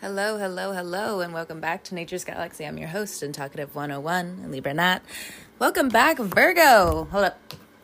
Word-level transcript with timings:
Hello, 0.00 0.38
hello, 0.38 0.72
hello, 0.72 1.20
and 1.20 1.34
welcome 1.34 1.60
back 1.60 1.84
to 1.84 1.94
Nature's 1.94 2.24
Galaxy. 2.24 2.64
I'm 2.64 2.78
your 2.78 2.88
host 2.88 3.22
and 3.22 3.34
talkative 3.34 3.74
101, 3.74 4.50
Libra 4.50 4.72
Nat. 4.72 5.00
Welcome 5.58 5.90
back, 5.90 6.16
Virgo. 6.16 7.06
Hold 7.10 7.24
up. 7.26 7.38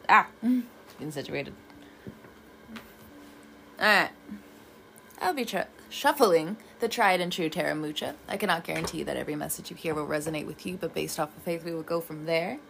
Ah, 0.09 0.27
getting 0.41 1.13
situated. 1.13 1.53
Alright. 3.79 4.13
I'll 5.21 5.35
be 5.35 5.45
tr- 5.45 5.69
shuffling 5.91 6.57
the 6.81 6.89
tried 6.89 7.21
and 7.21 7.31
true 7.31 7.51
Tarot 7.51 7.75
Mucha. 7.75 8.15
I 8.27 8.39
cannot 8.39 8.65
guarantee 8.65 9.03
that 9.03 9.19
every 9.19 9.37
message 9.37 9.69
you 9.69 9.77
hear 9.77 9.93
will 9.93 10.07
resonate 10.07 10.47
with 10.47 10.65
you, 10.65 10.79
but 10.79 10.95
based 10.95 11.21
off 11.21 11.37
of 11.37 11.43
faith, 11.43 11.67
we 11.67 11.75
will 11.75 11.83
go 11.83 12.01
from 12.01 12.25
there. 12.25 12.61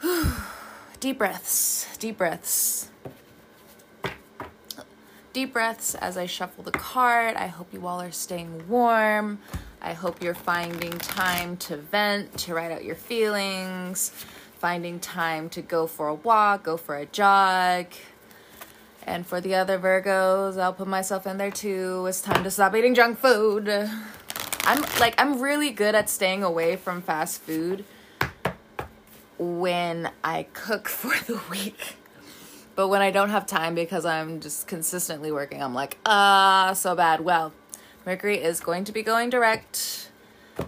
deep 1.00 1.18
breaths, 1.18 1.96
deep 1.98 2.18
breaths. 2.18 2.92
Deep 5.34 5.52
breaths 5.52 5.96
as 5.96 6.16
I 6.16 6.26
shuffle 6.26 6.62
the 6.62 6.70
card. 6.70 7.34
I 7.34 7.48
hope 7.48 7.72
you 7.72 7.88
all 7.88 8.00
are 8.00 8.12
staying 8.12 8.68
warm. 8.68 9.40
I 9.82 9.92
hope 9.92 10.22
you're 10.22 10.32
finding 10.32 10.96
time 10.96 11.56
to 11.56 11.76
vent, 11.76 12.38
to 12.38 12.54
write 12.54 12.70
out 12.70 12.84
your 12.84 12.94
feelings, 12.94 14.10
finding 14.60 15.00
time 15.00 15.48
to 15.48 15.60
go 15.60 15.88
for 15.88 16.06
a 16.06 16.14
walk, 16.14 16.62
go 16.62 16.76
for 16.76 16.96
a 16.96 17.06
jog. 17.06 17.86
And 19.08 19.26
for 19.26 19.40
the 19.40 19.56
other 19.56 19.76
Virgos, 19.76 20.56
I'll 20.56 20.72
put 20.72 20.86
myself 20.86 21.26
in 21.26 21.36
there 21.36 21.50
too. 21.50 22.06
It's 22.06 22.20
time 22.20 22.44
to 22.44 22.50
stop 22.52 22.76
eating 22.76 22.94
junk 22.94 23.18
food. 23.18 23.68
I'm 23.68 24.82
like, 25.00 25.20
I'm 25.20 25.42
really 25.42 25.72
good 25.72 25.96
at 25.96 26.08
staying 26.08 26.44
away 26.44 26.76
from 26.76 27.02
fast 27.02 27.40
food 27.40 27.84
when 29.36 30.12
I 30.22 30.46
cook 30.52 30.88
for 30.88 31.16
the 31.24 31.40
week. 31.50 31.96
But 32.76 32.88
when 32.88 33.02
I 33.02 33.10
don't 33.10 33.30
have 33.30 33.46
time 33.46 33.74
because 33.74 34.04
I'm 34.04 34.40
just 34.40 34.66
consistently 34.66 35.30
working, 35.30 35.62
I'm 35.62 35.74
like, 35.74 35.98
ah, 36.04 36.72
so 36.74 36.94
bad. 36.96 37.20
Well, 37.20 37.52
Mercury 38.04 38.42
is 38.42 38.60
going 38.60 38.84
to 38.84 38.92
be 38.92 39.02
going 39.02 39.30
direct. 39.30 40.10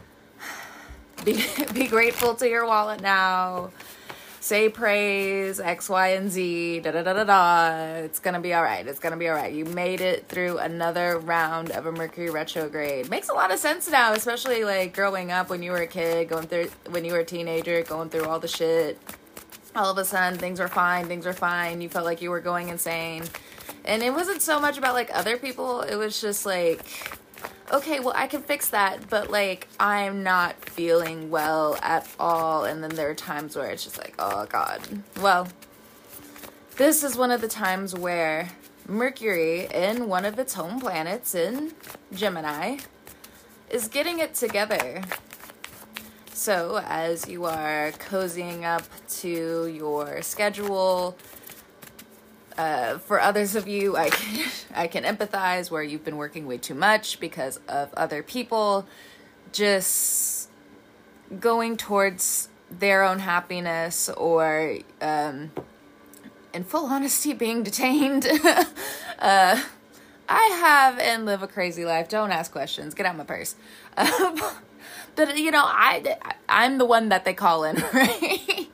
Be, 1.25 1.45
be 1.75 1.87
grateful 1.87 2.35
to 2.35 2.49
your 2.49 2.67
wallet 2.67 3.01
now. 3.01 3.71
Say 4.39 4.69
praise, 4.69 5.59
X, 5.59 5.89
Y, 5.89 6.09
and 6.09 6.31
Z, 6.31 6.81
da 6.81 6.93
da 6.93 7.03
da 7.03 7.15
da 7.15 7.25
da. 7.25 7.95
It's 8.05 8.21
gonna 8.21 8.39
be 8.39 8.55
all 8.55 8.63
right. 8.63 8.87
It's 8.87 9.01
gonna 9.01 9.17
be 9.17 9.29
all 9.29 9.35
right. 9.35 9.53
You 9.53 9.65
made 9.65 10.01
it 10.01 10.29
through 10.29 10.59
another 10.59 11.19
round 11.19 11.73
of 11.73 11.87
a 11.87 11.91
Mercury 11.91 12.31
retrograde. 12.31 13.11
Makes 13.11 13.29
a 13.29 13.33
lot 13.33 13.51
of 13.51 13.59
sense 13.59 13.91
now, 13.91 14.13
especially 14.13 14.63
like 14.63 14.95
growing 14.95 15.33
up 15.33 15.51
when 15.51 15.65
you 15.65 15.73
were 15.73 15.79
a 15.79 15.87
kid, 15.89 16.29
going 16.29 16.47
through 16.47 16.69
when 16.91 17.05
you 17.05 17.15
were 17.15 17.21
a 17.21 17.25
teenager, 17.25 17.83
going 17.83 18.09
through 18.09 18.27
all 18.27 18.39
the 18.39 18.47
shit 18.47 19.01
all 19.77 19.91
of 19.91 19.99
a 19.99 20.05
sudden 20.05 20.39
things 20.39 20.59
were 20.59 20.69
fine, 20.69 21.07
things 21.07 21.27
were 21.27 21.33
fine. 21.33 21.81
You 21.81 21.89
felt 21.89 22.05
like 22.05 22.23
you 22.23 22.31
were 22.31 22.41
going 22.41 22.69
insane. 22.69 23.25
And 23.85 24.03
it 24.03 24.13
wasn't 24.13 24.43
so 24.43 24.59
much 24.59 24.79
about 24.79 24.95
like 24.95 25.11
other 25.15 25.37
people, 25.37 25.83
it 25.83 25.97
was 25.97 26.21
just 26.21 26.47
like, 26.47 26.85
okay, 27.73 28.01
well, 28.01 28.15
I 28.17 28.27
can 28.27 28.43
fix 28.43 28.71
that, 28.71 29.09
but 29.09 29.31
like 29.31 29.69
I'm 29.79 30.23
not 30.23 30.57
feeling 30.71 31.31
well 31.31 31.79
at 31.83 32.09
all. 32.19 32.65
And 32.65 32.83
then 32.83 32.91
there 32.91 33.11
are 33.11 33.15
times 33.15 33.57
where 33.57 33.71
it's 33.71 33.85
just 33.85 33.99
like, 33.99 34.15
oh 34.19 34.47
God. 34.47 34.81
Well, 35.21 35.49
this 36.77 37.03
is 37.03 37.17
one 37.17 37.31
of 37.31 37.41
the 37.41 37.49
times 37.49 37.95
where 37.95 38.51
Mercury, 38.89 39.67
in 39.73 40.09
one 40.09 40.25
of 40.25 40.39
its 40.39 40.55
home 40.55 40.81
planets 40.81 41.35
in 41.35 41.73
Gemini, 42.13 42.79
is 43.71 43.89
getting 43.89 44.21
it 44.21 44.35
together 44.35 45.03
so, 46.37 46.83
as 46.87 47.27
you 47.27 47.47
are 47.47 47.93
cozying 47.93 48.65
up 48.65 48.83
to 49.21 49.67
your 49.69 50.21
schedule, 50.21 51.17
uh, 52.59 52.99
for 52.99 53.19
others 53.19 53.57
of 53.57 53.67
you, 53.67 53.97
I 53.97 54.11
can 54.11 54.51
I 54.75 54.87
can 54.87 55.05
empathize 55.05 55.71
where 55.71 55.83
you've 55.83 56.05
been 56.05 56.19
working 56.19 56.47
way 56.47 56.59
too 56.59 56.75
much 56.75 57.21
because 57.21 57.59
of 57.69 57.93
other 57.95 58.23
people, 58.23 58.87
just 59.51 60.51
going 61.41 61.79
towards 61.79 62.51
their 62.71 63.03
own 63.03 63.21
happiness 63.21 64.11
or, 64.11 64.77
um, 65.01 65.53
in 66.53 66.65
full 66.65 66.85
honesty, 66.85 67.33
being 67.33 67.63
detained. 67.63 68.27
uh, 69.19 69.63
I 70.29 70.43
have 70.61 70.99
and 70.99 71.25
live 71.25 71.43
a 71.43 71.49
crazy 71.49 71.87
life. 71.87 72.11
Don't 72.11 72.31
ask 72.31 72.53
questions. 72.53 72.93
Get 72.93 73.07
out 73.07 73.17
my 73.17 73.25
purse. 73.25 73.55
But 75.17 75.39
you 75.39 75.51
know, 75.51 75.65
I 75.65 76.17
I'm 76.49 76.79
the 76.79 76.85
one 76.85 77.09
that 77.09 77.25
they 77.25 77.35
call 77.35 77.65
in, 77.65 77.77
right? 77.93 78.69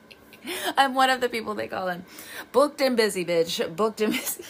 I'm 0.77 0.93
one 0.93 1.09
of 1.09 1.21
the 1.21 1.29
people 1.29 1.55
they 1.55 1.67
call 1.67 1.87
in. 1.87 2.05
Booked 2.51 2.81
and 2.81 2.97
busy, 2.97 3.25
bitch. 3.25 3.75
Booked 3.75 4.01
and 4.01 4.13
busy. 4.13 4.43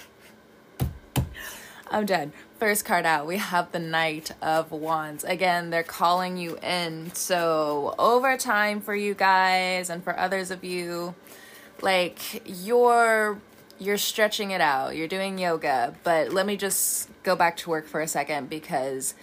I'm 1.90 2.08
done. 2.08 2.34
First 2.58 2.86
card 2.86 3.06
out, 3.06 3.28
we 3.28 3.38
have 3.38 3.72
the 3.72 3.80
Knight 3.80 4.32
of 4.42 4.72
Wands. 4.72 5.24
Again, 5.24 5.70
they're 5.70 5.84
calling 5.84 6.38
you 6.38 6.58
in. 6.64 7.14
So, 7.14 7.94
overtime 8.00 8.82
for 8.82 8.96
you 8.96 9.14
guys 9.14 9.92
and 9.92 10.04
for 10.04 10.18
others 10.18 10.50
of 10.50 10.64
you, 10.64 11.14
like 11.82 12.42
you're 12.46 13.38
you're 13.78 13.98
stretching 13.98 14.52
it 14.52 14.62
out. 14.62 14.96
You're 14.96 15.08
doing 15.08 15.38
yoga, 15.38 15.94
but 16.04 16.32
let 16.32 16.48
me 16.48 16.58
just 16.58 17.10
go 17.22 17.36
back 17.36 17.58
to 17.58 17.70
work 17.70 17.86
for 17.86 18.02
a 18.02 18.08
second 18.08 18.50
because 18.50 19.14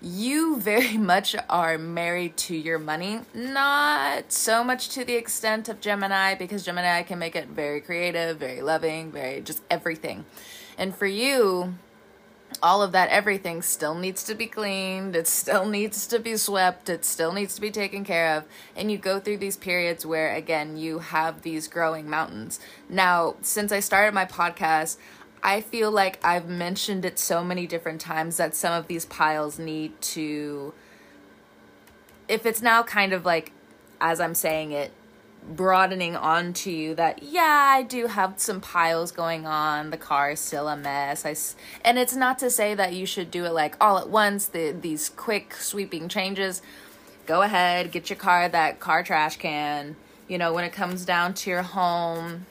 you 0.00 0.60
very 0.60 0.96
much 0.98 1.34
are 1.48 1.78
married 1.78 2.36
to 2.36 2.56
your 2.56 2.78
money. 2.78 3.20
Not 3.34 4.32
so 4.32 4.62
much 4.62 4.88
to 4.90 5.04
the 5.04 5.14
extent 5.14 5.68
of 5.68 5.80
Gemini, 5.80 6.34
because 6.34 6.64
Gemini 6.64 7.02
can 7.02 7.18
make 7.18 7.36
it 7.36 7.48
very 7.48 7.80
creative, 7.80 8.38
very 8.38 8.62
loving, 8.62 9.10
very 9.12 9.40
just 9.40 9.62
everything. 9.70 10.24
And 10.76 10.94
for 10.94 11.06
you, 11.06 11.74
all 12.62 12.82
of 12.82 12.92
that 12.92 13.10
everything 13.10 13.62
still 13.62 13.94
needs 13.94 14.24
to 14.24 14.34
be 14.34 14.46
cleaned, 14.46 15.14
it 15.14 15.26
still 15.26 15.66
needs 15.68 16.06
to 16.06 16.18
be 16.18 16.36
swept, 16.36 16.88
it 16.88 17.04
still 17.04 17.32
needs 17.32 17.54
to 17.54 17.60
be 17.60 17.70
taken 17.70 18.04
care 18.04 18.36
of. 18.36 18.44
And 18.76 18.90
you 18.90 18.98
go 18.98 19.20
through 19.20 19.38
these 19.38 19.56
periods 19.56 20.06
where, 20.06 20.34
again, 20.34 20.76
you 20.76 21.00
have 21.00 21.42
these 21.42 21.68
growing 21.68 22.08
mountains. 22.08 22.60
Now, 22.88 23.36
since 23.42 23.72
I 23.72 23.80
started 23.80 24.14
my 24.14 24.24
podcast, 24.24 24.96
I 25.42 25.60
feel 25.60 25.90
like 25.90 26.18
I've 26.24 26.48
mentioned 26.48 27.04
it 27.04 27.18
so 27.18 27.44
many 27.44 27.66
different 27.66 28.00
times 28.00 28.36
that 28.36 28.54
some 28.54 28.72
of 28.72 28.86
these 28.86 29.04
piles 29.04 29.58
need 29.58 30.00
to 30.02 30.74
if 32.28 32.44
it's 32.44 32.60
now 32.60 32.82
kind 32.82 33.12
of 33.12 33.24
like 33.24 33.52
as 34.00 34.20
I'm 34.20 34.34
saying 34.34 34.72
it 34.72 34.92
broadening 35.48 36.14
onto 36.16 36.70
you 36.70 36.94
that 36.94 37.22
yeah, 37.22 37.70
I 37.70 37.82
do 37.82 38.06
have 38.06 38.38
some 38.38 38.60
piles 38.60 39.12
going 39.12 39.46
on. 39.46 39.90
The 39.90 39.96
car 39.96 40.32
is 40.32 40.40
still 40.40 40.68
a 40.68 40.76
mess. 40.76 41.24
I 41.24 41.34
and 41.86 41.98
it's 41.98 42.14
not 42.14 42.38
to 42.40 42.50
say 42.50 42.74
that 42.74 42.92
you 42.92 43.06
should 43.06 43.30
do 43.30 43.44
it 43.44 43.52
like 43.52 43.76
all 43.80 43.98
at 43.98 44.08
once, 44.08 44.46
the 44.46 44.72
these 44.72 45.08
quick 45.08 45.54
sweeping 45.54 46.08
changes. 46.08 46.62
Go 47.26 47.42
ahead, 47.42 47.92
get 47.92 48.10
your 48.10 48.18
car 48.18 48.48
that 48.48 48.80
car 48.80 49.02
trash 49.02 49.36
can. 49.36 49.96
You 50.28 50.38
know, 50.38 50.52
when 50.52 50.64
it 50.64 50.72
comes 50.72 51.04
down 51.04 51.34
to 51.34 51.50
your 51.50 51.62
home, 51.62 52.46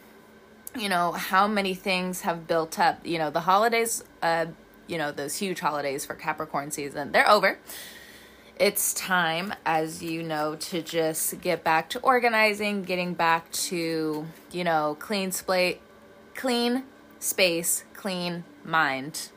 you 0.80 0.90
know 0.90 1.12
how 1.12 1.48
many 1.48 1.74
things 1.74 2.22
have 2.22 2.48
built 2.48 2.80
up 2.80 3.06
you 3.06 3.18
know 3.18 3.30
the 3.30 3.42
holidays 3.42 4.04
uh 4.22 4.46
you 4.88 4.98
know 4.98 5.12
those 5.12 5.36
huge 5.36 5.60
holidays 5.60 6.06
for 6.06 6.16
capricorn 6.16 6.72
season 6.72 7.12
they're 7.12 7.30
over. 7.30 7.60
It's 8.60 8.92
time 8.96 9.54
as 9.68 10.02
you 10.02 10.24
know 10.24 10.56
to 10.56 10.82
just 10.82 11.42
get 11.42 11.64
back 11.64 11.90
to 11.90 12.00
organizing 12.00 12.84
getting 12.84 13.14
back 13.14 13.52
to 13.52 14.26
you 14.52 14.64
know 14.64 14.98
clean 15.00 15.32
slate 15.32 15.82
clean 16.36 16.84
space 17.20 17.84
clean 17.94 18.44
mind. 18.64 19.30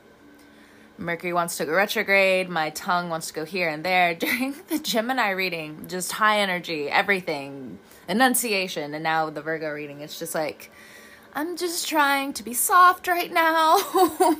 Mercury 0.97 1.33
wants 1.33 1.57
to 1.57 1.65
go 1.65 1.73
retrograde 1.73 2.49
my 2.49 2.69
tongue 2.71 3.09
wants 3.09 3.27
to 3.27 3.33
go 3.33 3.45
here 3.45 3.69
and 3.69 3.83
there. 3.83 4.15
During 4.25 4.55
the 4.69 4.79
gemini 4.79 5.29
reading 5.29 5.85
just 5.87 6.13
high 6.13 6.39
energy 6.39 6.89
everything 6.89 7.77
enunciation 8.07 8.93
and 8.93 9.03
now 9.03 9.29
the 9.29 9.41
virgo 9.41 9.69
reading 9.69 10.01
it's 10.01 10.17
just 10.17 10.33
like 10.33 10.71
I'm 11.33 11.55
just 11.55 11.87
trying 11.87 12.33
to 12.33 12.43
be 12.43 12.53
soft 12.53 13.07
right 13.07 13.31
now. 13.31 13.77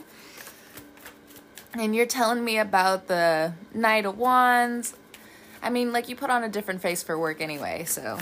and 1.74 1.96
you're 1.96 2.06
telling 2.06 2.44
me 2.44 2.58
about 2.58 3.08
the 3.08 3.54
Knight 3.74 4.06
of 4.06 4.18
Wands. 4.18 4.96
I 5.64 5.70
mean, 5.70 5.94
like, 5.94 6.10
you 6.10 6.16
put 6.16 6.30
on 6.30 6.44
a 6.44 6.50
different 6.50 6.82
face 6.82 7.02
for 7.02 7.18
work 7.18 7.40
anyway, 7.40 7.86
so. 7.86 8.18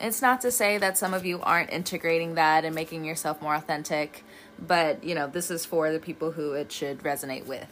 It's 0.00 0.22
not 0.22 0.40
to 0.40 0.50
say 0.50 0.78
that 0.78 0.98
some 0.98 1.14
of 1.14 1.24
you 1.24 1.40
aren't 1.42 1.70
integrating 1.70 2.34
that 2.34 2.64
and 2.64 2.74
making 2.74 3.04
yourself 3.04 3.40
more 3.40 3.54
authentic, 3.54 4.24
but, 4.58 5.04
you 5.04 5.14
know, 5.14 5.26
this 5.28 5.50
is 5.50 5.64
for 5.64 5.92
the 5.92 6.00
people 6.00 6.32
who 6.32 6.54
it 6.54 6.72
should 6.72 7.00
resonate 7.00 7.46
with. 7.46 7.68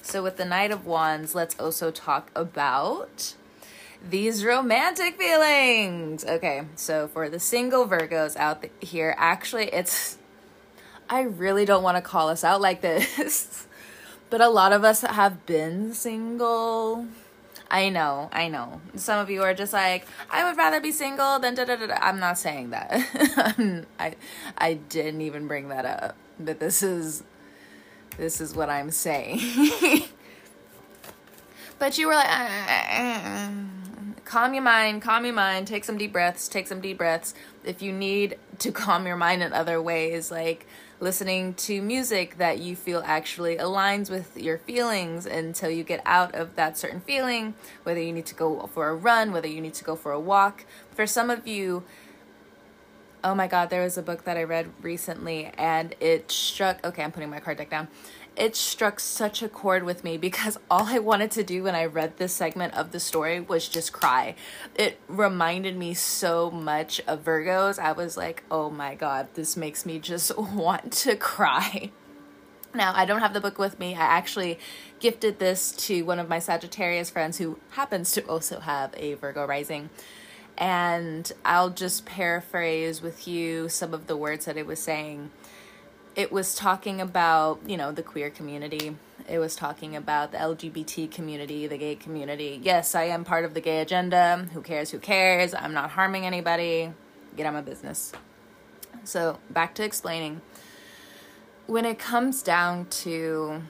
So, 0.00 0.22
with 0.22 0.36
the 0.36 0.44
Knight 0.44 0.70
of 0.70 0.86
Wands, 0.86 1.34
let's 1.34 1.58
also 1.58 1.90
talk 1.90 2.30
about 2.34 3.34
these 4.08 4.44
romantic 4.44 5.18
feelings. 5.18 6.24
Okay, 6.24 6.62
so 6.76 7.08
for 7.08 7.28
the 7.28 7.40
single 7.40 7.86
Virgos 7.86 8.36
out 8.36 8.64
here, 8.80 9.14
actually, 9.18 9.66
it's. 9.66 10.18
I 11.08 11.22
really 11.22 11.64
don't 11.64 11.84
want 11.84 11.96
to 11.96 12.02
call 12.02 12.28
us 12.28 12.42
out 12.42 12.60
like 12.60 12.80
this, 12.80 13.66
but 14.30 14.40
a 14.40 14.48
lot 14.48 14.72
of 14.72 14.84
us 14.84 15.02
have 15.02 15.46
been 15.46 15.94
single. 15.94 17.06
I 17.70 17.88
know, 17.88 18.28
I 18.32 18.48
know. 18.48 18.80
Some 18.94 19.18
of 19.18 19.28
you 19.28 19.42
are 19.42 19.54
just 19.54 19.72
like, 19.72 20.06
I 20.30 20.48
would 20.48 20.56
rather 20.56 20.80
be 20.80 20.92
single 20.92 21.38
than 21.38 21.54
da 21.54 21.64
da 21.64 21.76
da. 21.76 21.94
I'm 22.00 22.20
not 22.20 22.38
saying 22.38 22.70
that. 22.70 23.84
I 23.98 24.14
I 24.56 24.74
didn't 24.74 25.20
even 25.20 25.48
bring 25.48 25.68
that 25.68 25.84
up. 25.84 26.16
But 26.38 26.60
this 26.60 26.82
is 26.82 27.24
this 28.18 28.40
is 28.40 28.54
what 28.54 28.70
I'm 28.70 28.90
saying. 28.90 29.40
but 31.78 31.98
you 31.98 32.06
were 32.06 32.14
like, 32.14 32.28
uh, 32.28 32.48
uh, 32.68 32.84
uh, 32.90 33.20
uh 33.24 33.50
calm 34.26 34.52
your 34.52 34.62
mind, 34.62 35.00
calm 35.00 35.24
your 35.24 35.34
mind, 35.34 35.66
take 35.68 35.84
some 35.84 35.96
deep 35.96 36.12
breaths, 36.12 36.48
take 36.48 36.66
some 36.66 36.80
deep 36.80 36.98
breaths. 36.98 37.32
If 37.64 37.80
you 37.80 37.92
need 37.92 38.36
to 38.58 38.72
calm 38.84 39.06
your 39.06 39.16
mind 39.16 39.42
in 39.42 39.54
other 39.54 39.80
ways, 39.80 40.30
like 40.30 40.66
listening 40.98 41.54
to 41.54 41.80
music 41.80 42.36
that 42.38 42.58
you 42.58 42.74
feel 42.74 43.02
actually 43.06 43.56
aligns 43.56 44.10
with 44.10 44.36
your 44.36 44.58
feelings 44.58 45.26
until 45.26 45.70
you 45.70 45.84
get 45.84 46.02
out 46.04 46.34
of 46.34 46.56
that 46.56 46.76
certain 46.76 47.00
feeling, 47.00 47.54
whether 47.84 48.02
you 48.02 48.12
need 48.12 48.26
to 48.26 48.34
go 48.34 48.68
for 48.74 48.88
a 48.88 48.94
run, 48.94 49.32
whether 49.32 49.48
you 49.48 49.60
need 49.60 49.74
to 49.74 49.84
go 49.84 49.94
for 49.94 50.12
a 50.12 50.20
walk. 50.20 50.64
For 50.90 51.06
some 51.06 51.30
of 51.30 51.46
you, 51.46 51.84
oh 53.22 53.34
my 53.34 53.46
god, 53.46 53.70
there 53.70 53.82
was 53.82 53.96
a 53.96 54.02
book 54.02 54.24
that 54.24 54.36
I 54.36 54.42
read 54.42 54.70
recently 54.82 55.52
and 55.56 55.94
it 56.00 56.32
struck 56.32 56.84
okay, 56.84 57.04
I'm 57.04 57.12
putting 57.12 57.30
my 57.30 57.40
card 57.40 57.58
deck 57.58 57.70
down 57.70 57.88
it 58.36 58.54
struck 58.54 59.00
such 59.00 59.42
a 59.42 59.48
chord 59.48 59.82
with 59.82 60.04
me 60.04 60.16
because 60.16 60.58
all 60.70 60.84
I 60.86 60.98
wanted 60.98 61.30
to 61.32 61.44
do 61.44 61.64
when 61.64 61.74
I 61.74 61.86
read 61.86 62.16
this 62.16 62.32
segment 62.32 62.74
of 62.74 62.92
the 62.92 63.00
story 63.00 63.40
was 63.40 63.68
just 63.68 63.92
cry. 63.92 64.34
It 64.74 65.00
reminded 65.08 65.76
me 65.76 65.94
so 65.94 66.50
much 66.50 67.00
of 67.06 67.24
Virgos. 67.24 67.78
I 67.78 67.92
was 67.92 68.16
like, 68.16 68.44
oh 68.50 68.70
my 68.70 68.94
god, 68.94 69.28
this 69.34 69.56
makes 69.56 69.86
me 69.86 69.98
just 69.98 70.36
want 70.38 70.92
to 70.92 71.16
cry. 71.16 71.90
Now, 72.74 72.92
I 72.94 73.06
don't 73.06 73.20
have 73.20 73.32
the 73.32 73.40
book 73.40 73.58
with 73.58 73.78
me. 73.78 73.94
I 73.94 74.00
actually 74.00 74.58
gifted 75.00 75.38
this 75.38 75.72
to 75.72 76.02
one 76.02 76.18
of 76.18 76.28
my 76.28 76.38
Sagittarius 76.38 77.08
friends 77.08 77.38
who 77.38 77.58
happens 77.70 78.12
to 78.12 78.22
also 78.26 78.60
have 78.60 78.92
a 78.98 79.14
Virgo 79.14 79.46
rising. 79.46 79.88
And 80.58 81.30
I'll 81.42 81.70
just 81.70 82.04
paraphrase 82.04 83.00
with 83.00 83.26
you 83.26 83.70
some 83.70 83.94
of 83.94 84.08
the 84.08 84.16
words 84.16 84.44
that 84.44 84.58
it 84.58 84.66
was 84.66 84.78
saying 84.78 85.30
it 86.16 86.32
was 86.32 86.54
talking 86.54 87.00
about, 87.00 87.60
you 87.66 87.76
know, 87.76 87.92
the 87.92 88.02
queer 88.02 88.30
community. 88.30 88.96
It 89.28 89.38
was 89.38 89.54
talking 89.54 89.94
about 89.94 90.32
the 90.32 90.38
LGBT 90.38 91.10
community, 91.10 91.66
the 91.66 91.76
gay 91.76 91.94
community. 91.94 92.58
Yes, 92.62 92.94
I 92.94 93.04
am 93.04 93.24
part 93.24 93.44
of 93.44 93.52
the 93.52 93.60
gay 93.60 93.80
agenda. 93.80 94.48
Who 94.54 94.62
cares? 94.62 94.90
Who 94.90 94.98
cares? 94.98 95.52
I'm 95.52 95.74
not 95.74 95.90
harming 95.90 96.24
anybody. 96.24 96.90
Get 97.36 97.44
out 97.44 97.50
of 97.50 97.54
my 97.54 97.60
business. 97.60 98.12
So, 99.04 99.38
back 99.50 99.74
to 99.74 99.84
explaining. 99.84 100.40
When 101.66 101.84
it 101.84 101.98
comes 101.98 102.42
down 102.42 102.86
to 102.86 103.62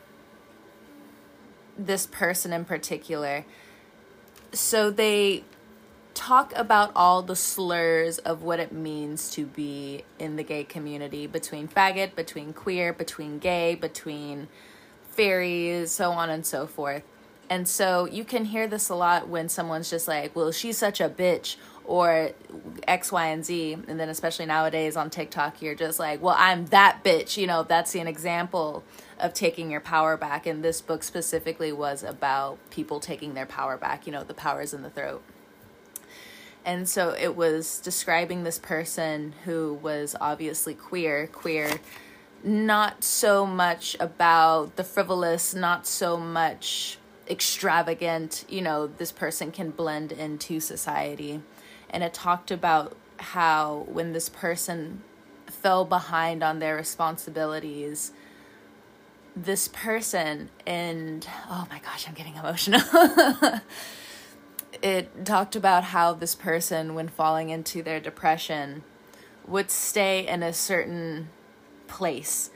this 1.77 2.07
person 2.07 2.53
in 2.53 2.65
particular, 2.65 3.45
so 4.53 4.91
they 4.91 5.43
talk 6.27 6.53
about 6.57 6.91
all 6.97 7.23
the 7.23 7.37
slurs 7.37 8.19
of 8.19 8.43
what 8.43 8.59
it 8.59 8.73
means 8.73 9.31
to 9.31 9.47
be 9.47 10.03
in 10.19 10.35
the 10.35 10.43
gay 10.43 10.65
community 10.65 11.25
between 11.25 11.69
faggot, 11.69 12.17
between 12.17 12.53
queer, 12.53 12.93
between 12.93 13.39
gay, 13.39 13.77
between 13.77 14.49
fairies, 15.09 15.93
so 15.93 16.11
on 16.11 16.29
and 16.29 16.45
so 16.45 16.67
forth. 16.67 17.05
And 17.49 17.69
so 17.69 18.07
you 18.07 18.25
can 18.25 18.47
hear 18.47 18.67
this 18.67 18.89
a 18.89 18.97
lot 18.97 19.29
when 19.29 19.49
someone's 19.49 19.89
just 19.89 20.09
like, 20.09 20.35
well, 20.35 20.51
she's 20.51 20.77
such 20.77 21.01
a 21.01 21.09
bitch, 21.09 21.55
or 21.85 22.33
X, 22.89 23.13
Y, 23.13 23.27
and 23.29 23.45
Z. 23.45 23.75
And 23.87 24.01
then, 24.01 24.09
especially 24.09 24.47
nowadays 24.47 24.97
on 24.97 25.11
TikTok, 25.11 25.63
you're 25.63 25.77
just 25.77 26.01
like, 26.01 26.21
well, 26.21 26.35
I'm 26.37 26.67
that 26.67 27.05
bitch. 27.05 27.37
You 27.37 27.47
know, 27.47 27.63
that's 27.63 27.95
an 27.95 28.09
example 28.09 28.83
of 29.21 29.33
taking 29.33 29.71
your 29.71 29.81
power 29.81 30.17
back. 30.17 30.45
And 30.45 30.65
this 30.65 30.81
book 30.81 31.05
specifically 31.05 31.71
was 31.71 32.03
about 32.03 32.59
people 32.71 32.99
taking 32.99 33.35
their 33.35 33.47
power 33.47 33.77
back. 33.77 34.09
You 34.09 34.13
know, 34.13 34.25
the 34.25 34.35
power 34.35 34.61
is 34.61 34.75
in 34.75 34.83
the 34.83 34.91
throat. 34.91 35.23
And 36.67 36.89
so 36.89 37.15
it 37.17 37.37
was 37.37 37.79
describing 37.79 38.43
this 38.43 38.59
person 38.59 39.35
who 39.45 39.75
was 39.75 40.17
obviously 40.21 40.75
queer, 40.75 41.29
queer, 41.29 41.71
not 42.43 43.05
so 43.05 43.47
much 43.47 43.97
about 44.01 44.75
the 44.75 44.83
frivolous, 44.83 45.55
not 45.55 45.87
so 45.87 46.17
much 46.17 46.99
extravagant, 47.31 48.45
you 48.49 48.61
know, 48.63 48.89
this 48.89 49.13
person 49.13 49.53
can 49.53 49.71
blend 49.71 50.11
into 50.11 50.59
society. 50.59 51.41
And 51.89 52.03
it 52.03 52.13
talked 52.13 52.51
about 52.51 52.97
how 53.19 53.87
when 53.89 54.13
this 54.13 54.29
person 54.29 55.03
fell 55.47 55.85
behind 55.85 56.43
on 56.43 56.59
their 56.59 56.75
responsibilities, 56.75 58.11
this 59.37 59.69
person, 59.69 60.51
and 60.67 61.27
oh 61.49 61.67
my 61.71 61.79
gosh, 61.79 62.09
I'm 62.09 62.15
getting 62.15 62.35
emotional. 62.35 62.81
it 64.83 65.25
talked 65.25 65.57
about 65.57 65.85
how 65.85 66.13
this 66.13 66.35
person, 66.35 66.95
when 66.95 67.09
falling 67.09 67.51
into 67.51 67.83
their 67.83 68.01
depression, 68.01 68.83
would 69.47 69.71
stay 69.71 70.27
in 70.27 70.43
a 70.43 70.53
certain 70.53 71.29
place. 71.87 72.51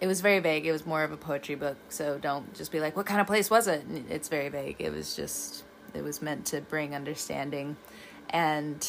It 0.00 0.06
was 0.06 0.20
very 0.20 0.38
vague. 0.38 0.66
It 0.66 0.72
was 0.72 0.86
more 0.86 1.02
of 1.02 1.12
a 1.12 1.16
poetry 1.16 1.54
book, 1.54 1.76
so 1.88 2.18
don't 2.18 2.54
just 2.54 2.70
be 2.70 2.80
like, 2.80 2.96
what 2.96 3.06
kind 3.06 3.20
of 3.20 3.26
place 3.26 3.50
was 3.50 3.66
it? 3.66 3.84
It's 4.08 4.28
very 4.28 4.48
vague. 4.48 4.76
It 4.78 4.92
was 4.92 5.16
just, 5.16 5.64
it 5.94 6.02
was 6.02 6.22
meant 6.22 6.46
to 6.46 6.60
bring 6.60 6.94
understanding. 6.94 7.76
And 8.30 8.86